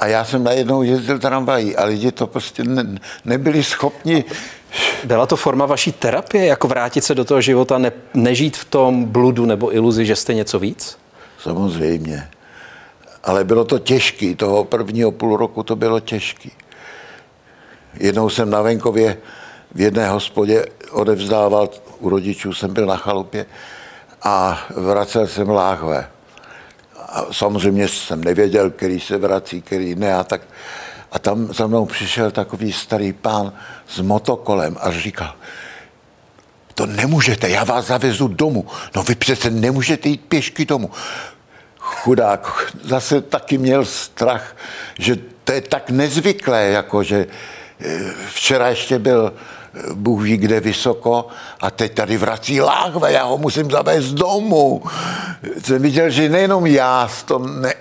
[0.00, 4.24] A já jsem najednou jezdil tramvají a lidi to prostě ne, nebyli schopni.
[5.04, 9.04] Byla to forma vaší terapie, jako vrátit se do toho života, ne, nežít v tom
[9.04, 10.98] bludu nebo iluzi, že jste něco víc?
[11.38, 12.28] Samozřejmě.
[13.24, 16.48] Ale bylo to těžké, toho prvního půl roku to bylo těžké.
[17.94, 19.18] Jednou jsem na venkově
[19.74, 23.46] v jedné hospodě odevzdával, u rodičů jsem byl na chalupě
[24.22, 26.08] a vracel jsem láhve
[27.10, 30.40] a samozřejmě jsem nevěděl, který se vrací, který ne a tak.
[31.12, 33.52] A tam za mnou přišel takový starý pán
[33.88, 35.34] s motokolem a říkal,
[36.74, 38.66] to nemůžete, já vás zavezu domů.
[38.96, 40.90] No vy přece nemůžete jít pěšky domů.
[41.78, 44.56] Chudák zase taky měl strach,
[44.98, 47.26] že to je tak nezvyklé, jako že
[47.80, 47.98] eh,
[48.34, 49.32] včera ještě byl
[49.94, 51.26] Bůh ví kde vysoko
[51.60, 54.82] a teď tady vrací láhve, já ho musím zavést domů.
[55.64, 57.74] Jsem viděl, že nejenom já to, ne,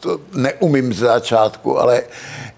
[0.00, 2.02] to neumím z začátku, ale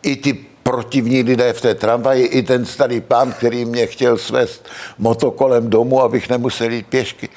[0.02, 4.68] i ty protivní lidé v té tramvaji, i ten starý pán, který mě chtěl svést
[4.98, 7.28] motokolem domů, abych nemusel jít pěšky.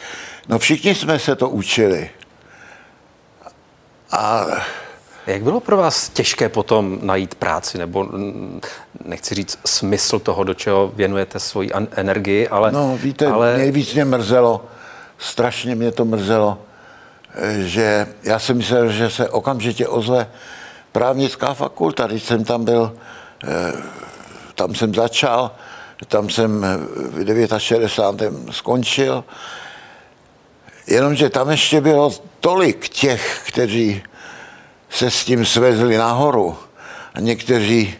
[0.47, 2.09] No všichni jsme se to učili.
[4.11, 4.45] A
[5.27, 8.07] jak bylo pro vás těžké potom najít práci, nebo
[9.05, 12.71] nechci říct smysl toho, do čeho věnujete svoji energii, ale...
[12.71, 13.57] No víte, ale...
[13.57, 14.65] nejvíc mě mrzelo,
[15.17, 16.57] strašně mě to mrzelo,
[17.57, 20.27] že já jsem myslel, že se okamžitě ozve
[20.91, 22.93] právnická fakulta, když jsem tam byl,
[23.43, 23.73] eh,
[24.55, 25.51] tam jsem začal,
[26.07, 26.65] tam jsem
[26.97, 28.33] v 69.
[28.51, 29.23] skončil,
[30.87, 34.03] jenomže tam ještě bylo tolik těch, kteří
[34.89, 36.57] se s tím svezli nahoru
[37.13, 37.95] a někteří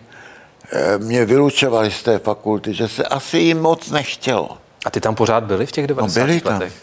[0.72, 4.58] eh, mě vylučovali z té fakulty, že se asi jim moc nechtělo.
[4.86, 6.54] A ty tam pořád byli v těch 90 no, byli tam.
[6.54, 6.74] letech?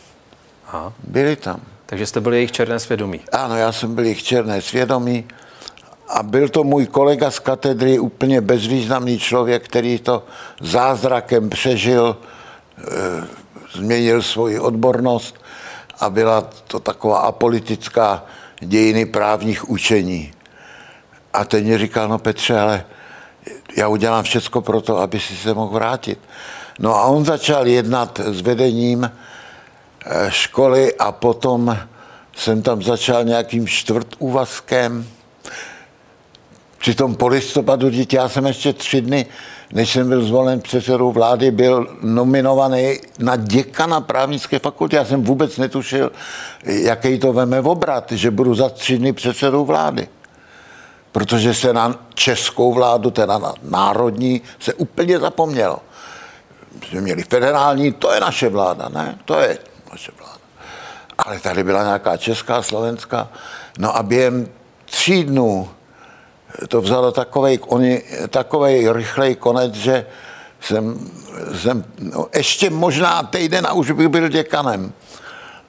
[0.67, 0.93] Aha.
[1.05, 1.61] Byli tam.
[1.87, 3.21] Takže jste byli jejich černé svědomí.
[3.33, 5.25] Ano, já jsem byl jejich černé svědomí
[6.09, 10.23] a byl to můj kolega z katedry, úplně bezvýznamný člověk, který to
[10.61, 12.17] zázrakem přežil,
[12.79, 12.83] e,
[13.73, 15.35] změnil svoji odbornost
[16.01, 18.25] a byla to taková apolitická
[18.65, 20.33] dějiny právních učení.
[21.33, 22.85] A ten mě říkal, no Petře, ale
[23.77, 26.19] já udělám všecko pro to, aby si se mohl vrátit.
[26.79, 29.11] No a on začal jednat s vedením
[30.07, 31.79] eh, školy a potom
[32.37, 34.09] jsem tam začal nějakým čtvrt
[36.85, 36.93] úvazkem.
[36.93, 39.27] Při tom po listopadu, dítě, já jsem ještě tři dny
[39.73, 44.97] než jsem byl zvolen předsedou vlády, byl nominovaný na děkana právnické fakulty.
[44.97, 46.13] Já jsem vůbec netušil,
[46.65, 50.09] jaký to veme v obrat, že budu za tři dny předsedou vlády.
[51.13, 55.79] Protože se na českou vládu, teda na národní, se úplně zapomnělo.
[56.89, 59.19] Jsme měli federální, to je naše vláda, ne?
[59.25, 59.59] To je
[59.91, 60.39] naše vláda.
[61.19, 63.29] ale tady byla nějaká česká, slovenská.
[63.79, 64.49] No a během
[64.85, 65.69] tří dnů
[66.69, 70.07] to vzalo takovej, oni, takovej rychlej konec, že
[70.61, 71.11] jsem,
[71.55, 74.93] jsem no, ještě možná týden a už bych byl děkanem.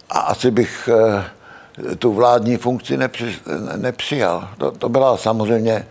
[0.09, 3.35] A asi bych eh, tu vládní funkci nepři,
[3.75, 4.49] nepřijal.
[4.57, 5.87] To, to byla samozřejmě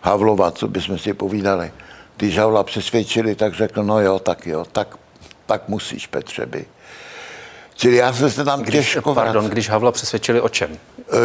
[0.00, 1.72] Havlova, co bychom si povídali.
[2.16, 4.96] Když Havla přesvědčili, tak řekl, no jo, tak jo, tak,
[5.46, 6.64] tak musíš, Petře, by.
[7.74, 9.50] Čili já jsem se tam Když, těžko pardon, vracel.
[9.50, 10.78] když Havla přesvědčili o čem?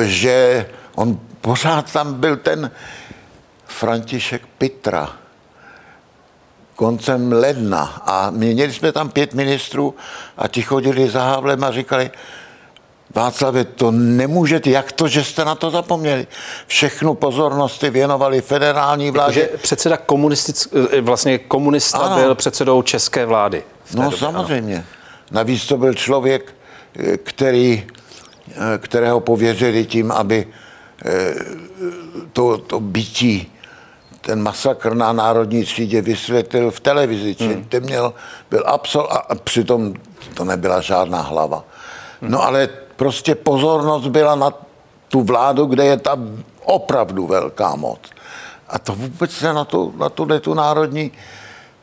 [0.03, 0.65] že
[0.99, 2.71] on pořád tam byl ten
[3.65, 5.09] František Pitra
[6.75, 9.95] koncem ledna a měnili jsme tam pět ministrů
[10.37, 12.11] a ti chodili za Havlem a říkali,
[13.15, 16.27] Václavě, to nemůžete, jak to, že jste na to zapomněli?
[16.67, 19.49] Všechnu pozornosti věnovali federální vládě.
[19.51, 22.15] Že předseda komunistic, eh, vlastně komunista Ano.
[22.15, 23.63] byl předsedou české vlády.
[23.93, 24.17] No době, ano.
[24.17, 24.85] samozřejmě.
[25.31, 26.55] Navíc to byl člověk,
[26.95, 27.87] eh, který,
[28.51, 30.47] eh, kterého pověřili tím, aby
[32.33, 33.51] to, to bytí,
[34.21, 37.35] ten masakr na národní třídě vysvětlil v televizi.
[37.39, 37.63] Hmm.
[37.63, 38.13] Ten měl,
[38.49, 39.93] byl absol, a přitom
[40.33, 41.63] to nebyla žádná hlava.
[42.21, 44.53] No ale prostě pozornost byla na
[45.07, 46.17] tu vládu, kde je ta
[46.63, 47.99] opravdu velká moc.
[48.67, 51.11] A to vůbec se na tu, na tu, tu národní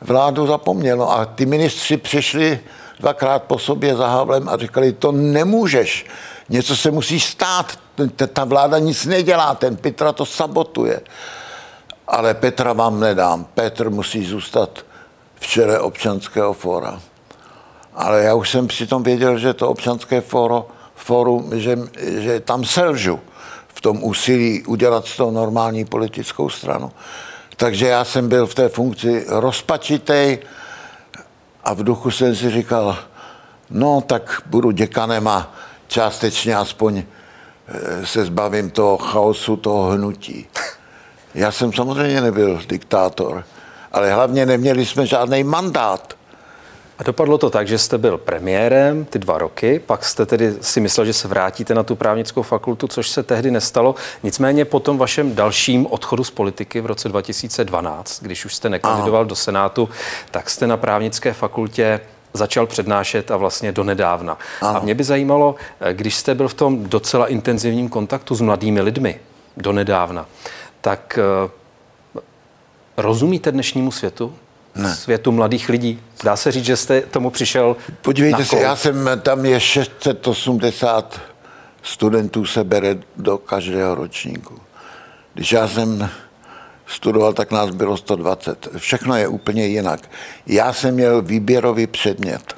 [0.00, 1.12] vládu zapomnělo.
[1.12, 2.60] A ty ministři přišli
[3.00, 6.06] dvakrát po sobě za Havlem a říkali, to nemůžeš,
[6.48, 7.78] něco se musí stát,
[8.32, 11.00] ta vláda nic nedělá, ten Petra to sabotuje.
[12.08, 14.70] Ale Petra vám nedám, Petr musí zůstat
[15.34, 17.00] v čele občanského fóra.
[17.94, 23.20] Ale já už jsem přitom věděl, že to občanské fóro, fórum, že, že tam selžu
[23.68, 26.92] v tom úsilí udělat z toho normální politickou stranu.
[27.56, 30.38] Takže já jsem byl v té funkci rozpačitej
[31.64, 32.98] a v duchu jsem si říkal,
[33.70, 35.52] no tak budu děkanem a
[35.88, 37.02] částečně aspoň
[38.04, 40.46] se zbavím toho chaosu, toho hnutí.
[41.34, 43.44] Já jsem samozřejmě nebyl diktátor,
[43.92, 46.16] ale hlavně neměli jsme žádný mandát.
[46.98, 50.80] A dopadlo to tak, že jste byl premiérem ty dva roky, pak jste tedy si
[50.80, 53.94] myslel, že se vrátíte na tu právnickou fakultu, což se tehdy nestalo.
[54.22, 59.24] Nicméně po tom vašem dalším odchodu z politiky v roce 2012, když už jste nekandidoval
[59.24, 59.88] do Senátu,
[60.30, 62.00] tak jste na právnické fakultě
[62.36, 64.38] začal přednášet a vlastně donedávna.
[64.62, 68.80] A mě by zajímalo, eh, když jste byl v tom docela intenzivním kontaktu s mladými
[68.80, 69.20] lidmi
[69.56, 70.26] donedávna,
[70.80, 72.20] tak eh,
[72.96, 74.34] rozumíte dnešnímu světu?
[74.74, 74.94] Ne.
[74.94, 76.00] Světu mladých lidí.
[76.24, 81.20] Dá se říct, že jste tomu přišel Podívejte se, já jsem, tam je 680
[81.82, 84.58] studentů se bere do každého ročníku.
[85.34, 86.10] Když já jsem
[86.86, 88.68] studoval, tak nás bylo 120.
[88.76, 90.10] Všechno je úplně jinak.
[90.46, 92.56] Já jsem měl výběrový předmět.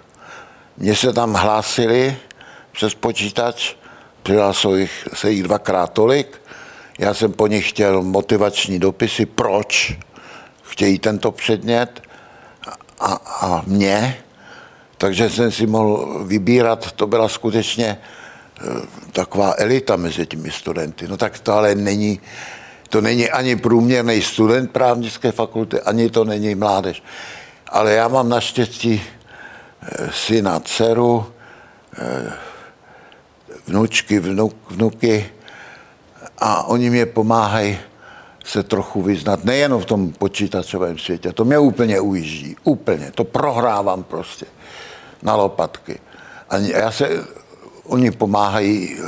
[0.77, 2.17] Mně se tam hlásili
[2.73, 3.75] přes počítač,
[4.23, 6.41] přihlásilo jich, se jich dvakrát tolik.
[6.99, 9.99] Já jsem po nich chtěl motivační dopisy, proč
[10.63, 12.03] chtějí tento předmět
[13.01, 14.19] a, a mě,
[14.99, 18.63] takže jsem si mohl vybírat, to byla skutečně eh,
[19.13, 21.09] taková elita mezi těmi studenty.
[21.09, 22.21] No tak to ale není,
[22.89, 27.03] to není ani průměrný student právnické fakulty, ani to není mládež.
[27.69, 29.03] Ale já mám naštěstí
[29.83, 31.27] eh, syna, dceru,
[31.99, 32.33] eh,
[33.67, 35.31] vnučky, vnuk, vnuky
[36.39, 37.79] a oni mě pomáhají
[38.45, 44.03] se trochu vyznat, nejenom v tom počítačovém světě, to mě úplně ujíždí, úplně, to prohrávám
[44.03, 44.47] prostě
[45.23, 46.01] na lopatky.
[46.51, 47.25] A já se,
[47.85, 49.03] oni pomáhají eh,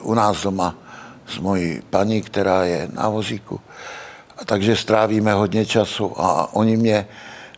[0.00, 0.85] u nás doma
[1.28, 3.60] s mojí paní, která je na vozíku.
[4.38, 7.06] A takže strávíme hodně času a oni mě,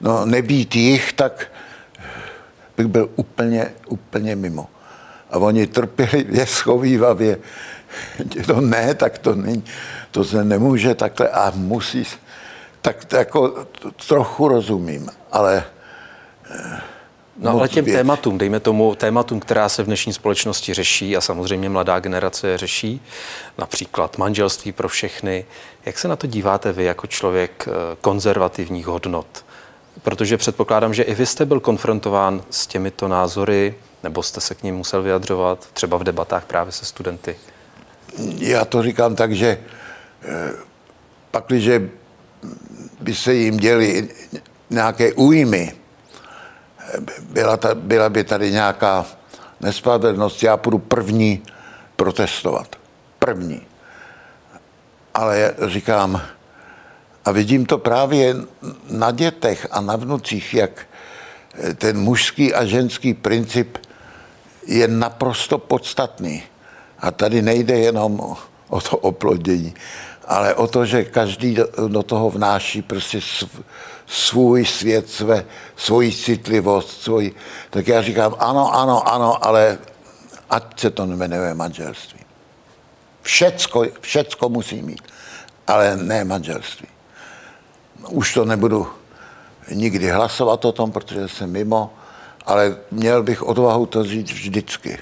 [0.00, 1.46] no nebýt jich, tak
[2.76, 4.66] bych byl úplně, úplně mimo.
[5.30, 7.38] A oni trpělivě, schovývavě,
[8.46, 9.64] to ne, tak to není,
[10.10, 12.04] to se nemůže takhle a musí,
[12.80, 13.66] tak jako
[14.08, 15.64] trochu rozumím, ale
[17.38, 21.68] No ale těm tématům, dejme tomu tématům, která se v dnešní společnosti řeší a samozřejmě
[21.68, 23.00] mladá generace je řeší,
[23.58, 25.44] například manželství pro všechny.
[25.84, 29.44] Jak se na to díváte vy jako člověk eh, konzervativních hodnot?
[30.02, 34.62] Protože předpokládám, že i vy jste byl konfrontován s těmito názory, nebo jste se k
[34.62, 37.36] ním musel vyjadřovat, třeba v debatách právě se studenty.
[38.38, 39.58] já to říkám tak, že
[40.22, 40.52] eh,
[41.30, 41.90] pakliže
[43.00, 44.08] by se jim děli
[44.70, 45.72] nějaké újmy,
[47.20, 49.06] byla, ta, byla by tady nějaká
[49.60, 51.42] nespravedlnost, já půjdu první
[51.96, 52.76] protestovat.
[53.18, 53.60] První.
[55.14, 56.22] Ale říkám,
[57.24, 58.36] a vidím to právě
[58.90, 60.86] na dětech a na vnucích, jak
[61.74, 63.78] ten mužský a ženský princip
[64.66, 66.42] je naprosto podstatný.
[66.98, 68.36] A tady nejde jenom
[68.68, 69.74] o to oplodění,
[70.28, 71.56] ale o to, že každý
[71.88, 73.20] do, toho vnáší prostě
[74.06, 75.44] svůj svět, své,
[75.76, 77.32] svoji citlivost, svůj,
[77.70, 79.78] tak já říkám ano, ano, ano, ale
[80.50, 82.20] ať se to jmenuje manželství.
[83.22, 85.02] Všecko, všecko musí mít,
[85.66, 86.88] ale ne manželství.
[88.08, 88.88] Už to nebudu
[89.72, 91.92] nikdy hlasovat o tom, protože jsem mimo,
[92.46, 94.98] ale měl bych odvahu to říct vždycky.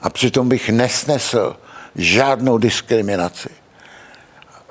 [0.00, 1.56] A přitom bych nesnesl
[1.94, 3.61] žádnou diskriminaci.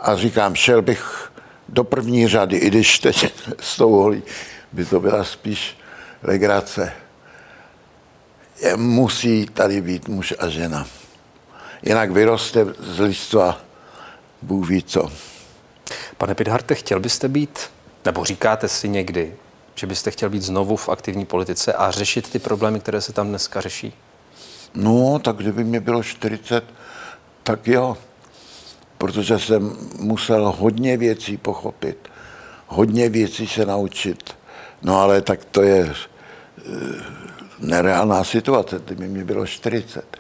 [0.02, 1.32] A říkám, šel bych
[1.70, 4.24] do první řady, i když teď s tou holí
[4.72, 5.78] by to byla spíš
[6.24, 6.94] legrace.
[8.62, 10.88] Je, musí tady být muž a žena.
[11.84, 13.62] Jinak vyroste z listva
[14.42, 15.12] Bůh ví co.
[16.18, 17.60] Pane Pidharte, chtěl byste být,
[18.06, 19.36] nebo říkáte si někdy,
[19.76, 23.28] že byste chtěl být znovu v aktivní politice a řešit ty problémy, které se tam
[23.28, 23.94] dneska řeší?
[24.74, 26.64] No, tak kdyby mě bylo 40,
[27.44, 27.98] tak jo.
[29.02, 31.98] Protože jsem musel hodně věcí pochopit,
[32.68, 34.36] hodně věcí se naučit.
[34.82, 35.94] No ale tak to je e,
[37.60, 40.18] nereálná situace, kdyby mě bylo 40.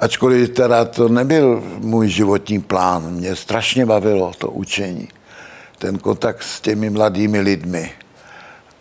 [0.00, 5.08] Ačkoliv teda to nebyl můj životní plán, mě strašně bavilo to učení,
[5.78, 7.92] ten kontakt s těmi mladými lidmi.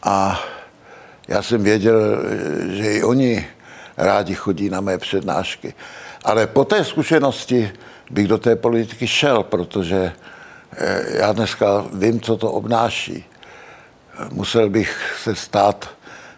[0.03, 0.39] A
[1.27, 2.23] já jsem věděl,
[2.69, 3.47] že i oni
[3.97, 5.73] rádi chodí na mé přednášky.
[6.23, 7.71] Ale po té zkušenosti
[8.09, 10.11] bych do té politiky šel, protože
[10.77, 13.25] eh, já dneska vím, co to obnáší.
[14.31, 15.89] Musel bych se stát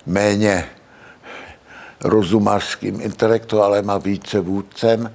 [0.05, 0.65] méně
[2.03, 5.13] rozumářským intelektuálem a více vůdcem.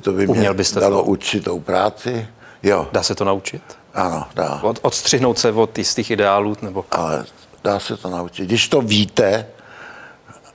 [0.00, 1.04] To by mě byste dalo to?
[1.04, 2.28] určitou práci.
[2.62, 2.88] Jo.
[2.92, 3.62] Dá se to naučit?
[3.94, 4.60] Ano, dá.
[4.62, 6.56] Od, odstřihnout se od jistých ideálů?
[6.62, 6.84] Nebo...
[6.90, 7.24] Ale
[7.64, 8.46] dá se to naučit.
[8.46, 9.46] Když to víte,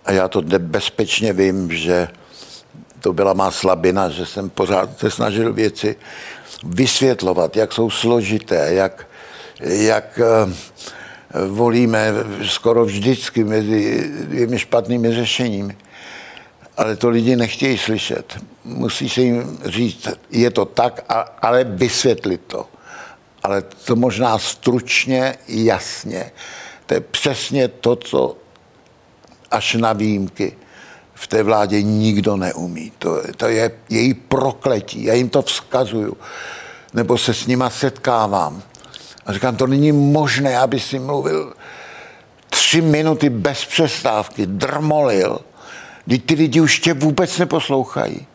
[0.05, 2.07] a já to bezpečně vím, že
[2.99, 5.95] to byla má slabina, že jsem pořád se snažil věci
[6.63, 9.07] vysvětlovat, jak jsou složité, jak,
[9.59, 10.51] jak uh,
[11.47, 12.13] volíme
[12.45, 15.77] skoro vždycky mezi dvěmi špatnými řešeními.
[16.77, 18.37] Ale to lidi nechtějí slyšet.
[18.63, 21.05] Musí se jim říct, je to tak,
[21.41, 22.65] ale vysvětlit to.
[23.43, 26.31] Ale to možná stručně, jasně.
[26.85, 28.37] To je přesně to, co
[29.51, 30.57] až na výjimky
[31.17, 32.91] v té vládě nikdo neumí.
[32.99, 35.03] To, to je její prokletí.
[35.03, 36.17] Já jim to vzkazuju.
[36.93, 38.61] Nebo se s nima setkávám.
[39.25, 41.53] A říkám, to není možné, aby si mluvil
[42.49, 45.39] tři minuty bez přestávky, drmolil.
[46.05, 48.27] Když ty lidi už tě vůbec neposlouchají.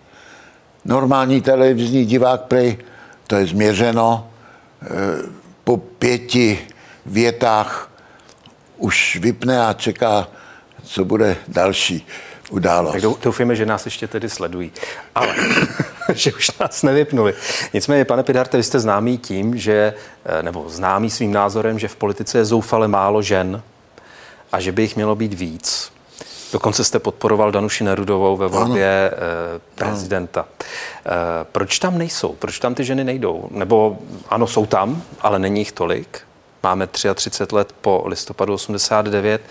[0.85, 2.79] Normální televizní divák prej,
[3.27, 4.29] to je změřeno,
[4.83, 4.87] e,
[5.65, 6.59] po pěti
[7.07, 7.91] větách
[8.77, 10.29] už vypne a čeká,
[10.85, 12.07] co bude další
[12.53, 12.93] událost.
[12.93, 14.73] Tak doufíme, že nás ještě tedy sledují.
[15.15, 15.35] Ale
[16.15, 17.35] že už nás nevypnuli.
[17.75, 19.95] Nicméně, pane Pidarte, vy jste známý tím, že,
[20.25, 23.63] eh, nebo známý svým názorem, že v politice je zoufale málo žen
[24.53, 25.93] a že by jich mělo být víc.
[26.53, 29.23] Dokonce jste podporoval Danuši Nerudovou ve volbě ano.
[29.57, 30.41] Eh, prezidenta.
[30.41, 30.49] Ano.
[31.07, 32.33] Eh, proč tam nejsou?
[32.33, 33.49] Proč tam ty ženy nejdou?
[33.51, 33.99] Nebo
[34.29, 36.21] ano, jsou tam, ale není jich tolik.
[36.63, 39.43] Máme 33 let po listopadu 89.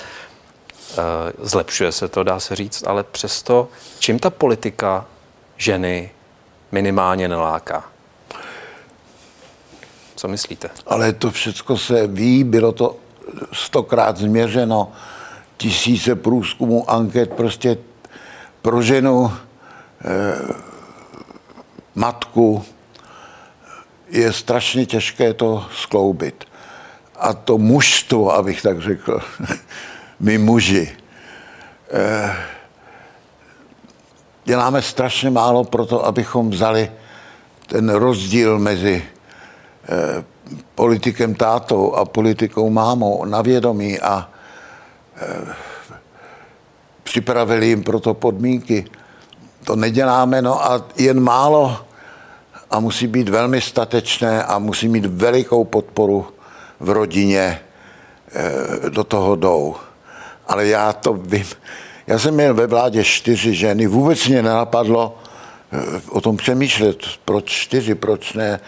[1.41, 3.69] Zlepšuje se to, dá se říct, ale přesto,
[3.99, 5.05] čím ta politika
[5.57, 6.11] ženy
[6.71, 7.83] minimálně neláká.
[10.15, 10.69] Co myslíte?
[10.87, 12.95] Ale to všechno se ví, bylo to
[13.53, 14.91] stokrát změřeno,
[15.57, 17.77] tisíce průzkumů, anket, prostě
[18.61, 19.33] pro ženu,
[20.05, 20.53] eh,
[21.95, 22.65] matku,
[24.09, 26.45] je strašně těžké to skloubit.
[27.15, 29.21] A to mužstvo, abych tak řekl,
[30.21, 30.97] my muži,
[31.91, 32.35] eh,
[34.45, 36.91] děláme strašně málo pro to, abychom vzali
[37.67, 40.23] ten rozdíl mezi eh,
[40.75, 44.29] politikem tátou a politikou mámou na vědomí a
[45.15, 45.53] eh,
[47.03, 48.85] připravili jim proto podmínky.
[49.65, 51.77] To neděláme, no a jen málo
[52.71, 56.27] a musí být velmi statečné a musí mít velikou podporu
[56.79, 57.59] v rodině,
[58.89, 59.75] do toho jdou.
[60.47, 61.45] Ale já to vím,
[62.07, 65.17] já jsem měl ve vládě čtyři ženy, vůbec mě nenapadlo
[65.71, 68.59] eh, o tom přemýšlet, proč čtyři, proč ne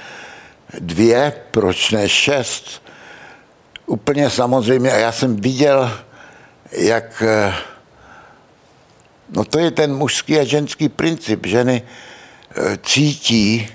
[0.80, 2.84] dvě, proč ne šest.
[3.86, 5.92] Úplně samozřejmě, a já jsem viděl,
[6.72, 7.54] jak, eh,
[9.30, 11.46] no to je ten mužský a ženský princip.
[11.46, 11.82] Ženy
[12.56, 13.68] eh, cítí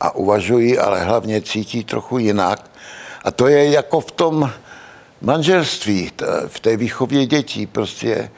[0.00, 2.70] a uvažují, ale hlavně cítí trochu jinak.
[3.24, 4.52] A to je jako v tom
[5.24, 6.10] manželství,
[6.46, 7.66] v té výchově dětí.
[7.66, 8.30] Prostě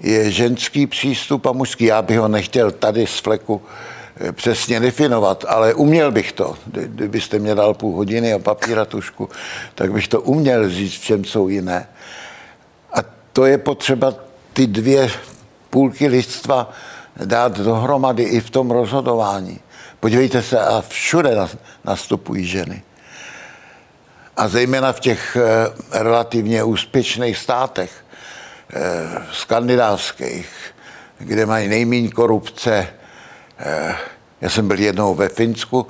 [0.00, 1.84] je ženský přístup a mužský.
[1.84, 3.62] Já bych ho nechtěl tady z fleku
[4.16, 6.56] eh, přesně definovat, ale uměl bych to.
[6.66, 9.28] Kdybyste mě dal půl hodiny a papír a tušku,
[9.74, 11.88] tak bych to uměl říct, v čem jsou jiné.
[12.92, 12.98] A
[13.32, 14.14] to je potřeba
[14.52, 15.10] ty dvě
[15.70, 16.70] půlky lidstva
[17.24, 19.60] dát dohromady i v tom rozhodování.
[20.00, 21.36] Podívejte se, a všude
[21.84, 22.82] nastupují ženy.
[24.40, 25.70] A zejména v těch eh,
[26.02, 27.92] relativně úspěšných státech,
[28.72, 28.80] eh,
[29.32, 30.48] skandinávských,
[31.18, 32.88] kde mají nejméně korupce.
[33.58, 33.96] Eh,
[34.40, 35.86] já jsem byl jednou ve Finsku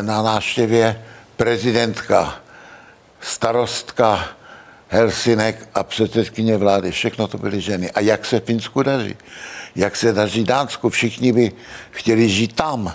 [0.00, 1.04] na návštěvě
[1.36, 2.34] prezidentka,
[3.20, 4.28] starostka
[4.88, 6.90] Helsinek a předsedkyně vlády.
[6.90, 7.90] Všechno to byly ženy.
[7.90, 9.16] A jak se Finsku daří?
[9.76, 10.88] Jak se daří Dánsku?
[10.90, 11.52] Všichni by
[11.90, 12.92] chtěli žít tam.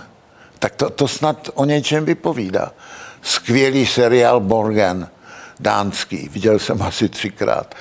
[0.58, 2.72] Tak to, to snad o něčem vypovídá.
[3.24, 5.08] Skvělý seriál Borgen,
[5.60, 7.74] dánský, viděl jsem asi třikrát.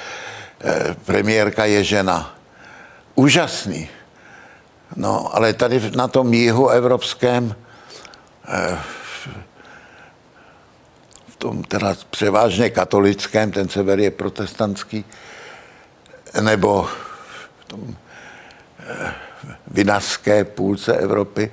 [0.63, 2.35] E, premiérka je žena.
[3.15, 3.89] Úžasný.
[4.95, 7.55] No, ale tady na tom jihu evropském,
[8.47, 8.77] e,
[11.27, 15.05] v tom teda převážně katolickém, ten sever je protestantský,
[16.41, 16.89] nebo
[17.59, 17.95] v tom
[18.79, 19.13] e,
[19.67, 21.51] vinařské půlce Evropy,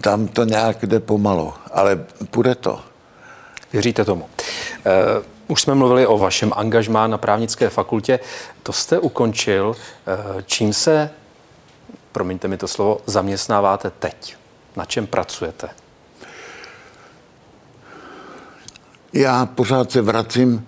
[0.00, 2.80] tam to nějak jde pomalu, ale půjde to.
[3.72, 4.24] Věříte tomu?
[4.24, 8.20] Uh, už jsme mluvili o vašem angažmá na právnické fakultě.
[8.62, 9.68] To jste ukončil.
[9.68, 11.10] Uh, čím se,
[12.12, 14.36] promiňte mi to slovo, zaměstnáváte teď?
[14.76, 15.68] Na čem pracujete?
[19.12, 20.66] Já pořád se vracím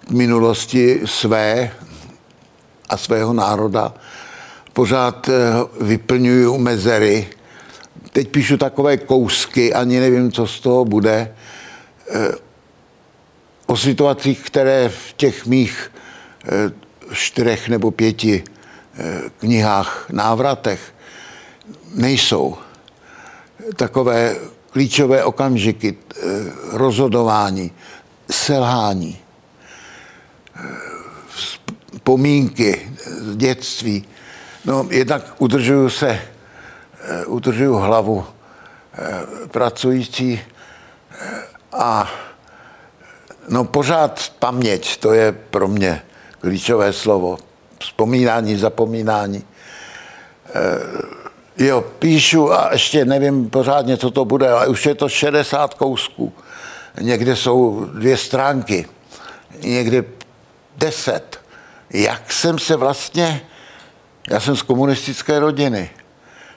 [0.00, 1.70] k minulosti své
[2.88, 3.94] a svého národa.
[4.72, 5.32] Pořád eh,
[5.80, 7.28] vyplňuju mezery,
[8.14, 11.34] teď píšu takové kousky, ani nevím, co z toho bude,
[12.10, 12.28] eh,
[13.66, 15.92] o situacích, které v těch mých
[16.44, 16.72] eh,
[17.12, 18.44] čtyřech nebo pěti
[18.94, 20.94] eh, knihách, návratech
[21.94, 22.56] nejsou.
[23.76, 24.36] Takové
[24.70, 25.96] klíčové okamžiky,
[26.70, 27.70] rozhodování,
[28.30, 29.18] selhání,
[31.28, 32.90] vzpomínky
[33.20, 34.04] z dětství.
[34.64, 36.20] No, jednak udržuju se
[37.26, 38.24] udržuju hlavu
[38.94, 41.42] eh, pracující eh,
[41.72, 42.10] a
[43.48, 46.02] no pořád paměť, to je pro mě
[46.40, 47.38] klíčové slovo.
[47.80, 49.44] Vzpomínání, zapomínání.
[51.58, 56.32] Jo, píšu a ještě nevím pořádně, co to bude, ale už je to 60 kousků.
[57.00, 58.86] Někde jsou dvě stránky,
[59.60, 60.04] někde
[60.76, 61.40] deset.
[61.90, 63.40] Jak jsem se vlastně,
[64.30, 65.90] já jsem z komunistické rodiny,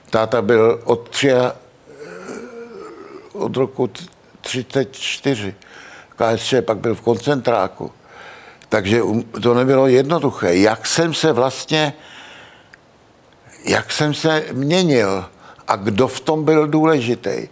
[0.10, 1.52] Táta byl od, tři, eh,
[3.34, 3.90] od roku
[4.42, 5.56] 34
[6.16, 7.92] KSČ, pak byl v koncentráku.
[8.70, 10.56] Takže um, to nebylo jednoduché.
[10.56, 11.94] Jak jsem se vlastně,
[13.66, 15.26] jak jsem se měnil
[15.68, 17.48] a kdo v tom byl důležitý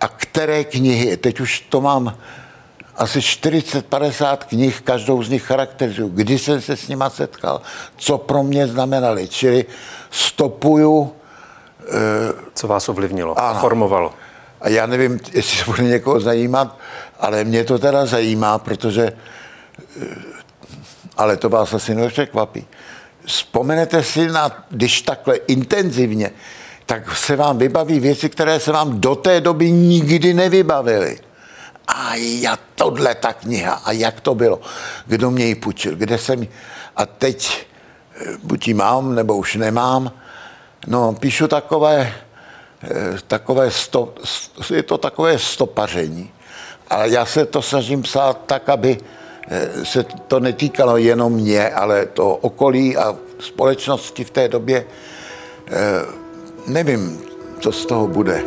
[0.00, 2.18] a které knihy, teď už to mám
[2.96, 7.62] asi 40-50 knih, každou z nich charakterizuju, kdy jsem se s nima setkal,
[7.96, 9.64] co pro mě znamenali, čili
[10.10, 11.12] stopuju
[12.54, 13.48] co vás ovlivnilo ano.
[13.48, 14.14] a formovalo?
[14.60, 16.78] A já nevím, jestli se bude někoho zajímat,
[17.20, 19.12] ale mě to teda zajímá, protože,
[20.02, 20.06] eh,
[21.16, 22.66] ale to vás asi nepřekvapí.
[23.24, 26.30] Vzpomenete si na, když takhle intenzivně,
[26.86, 31.18] tak se vám vybaví věci, které se vám do té doby nikdy nevybavily.
[31.88, 34.60] A já tohle ta kniha, a jak to bylo,
[35.06, 36.46] kdo mě ji půjčil, kde jsem
[36.96, 37.66] a teď
[38.16, 40.12] eh, buď ji mám, nebo už nemám,
[40.86, 42.12] No, píšu takové,
[42.82, 44.14] eh, takové sto,
[44.74, 46.32] je to takové stopaření.
[46.90, 48.98] Ale já se to snažím psát tak, aby
[49.48, 54.84] eh, se to netýkalo jenom mě, ale to okolí a společnosti v té době.
[55.66, 55.72] Eh,
[56.66, 57.20] nevím,
[57.60, 58.42] co z toho bude.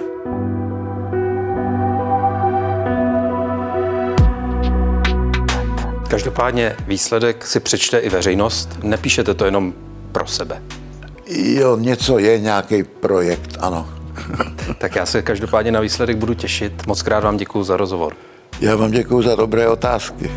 [6.08, 8.70] Každopádně výsledek si přečte i veřejnost.
[8.84, 9.74] Nepíšete to jenom
[10.12, 10.62] pro sebe.
[11.28, 13.90] Jo, něco je, nějaký projekt, ano.
[14.78, 16.88] tak já se každopádně na výsledek budu těšit.
[16.88, 18.14] Moc krát vám děkuji za rozhovor.
[18.62, 20.32] Já vám děkuji za dobré otázky.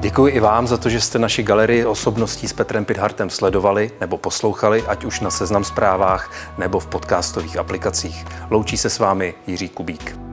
[0.00, 4.16] Děkuji i vám za to, že jste naši galerii osobností s Petrem Pidhartem sledovali nebo
[4.18, 8.24] poslouchali, ať už na seznam zprávách nebo v podcastových aplikacích.
[8.50, 10.23] Loučí se s vámi Jiří Kubík.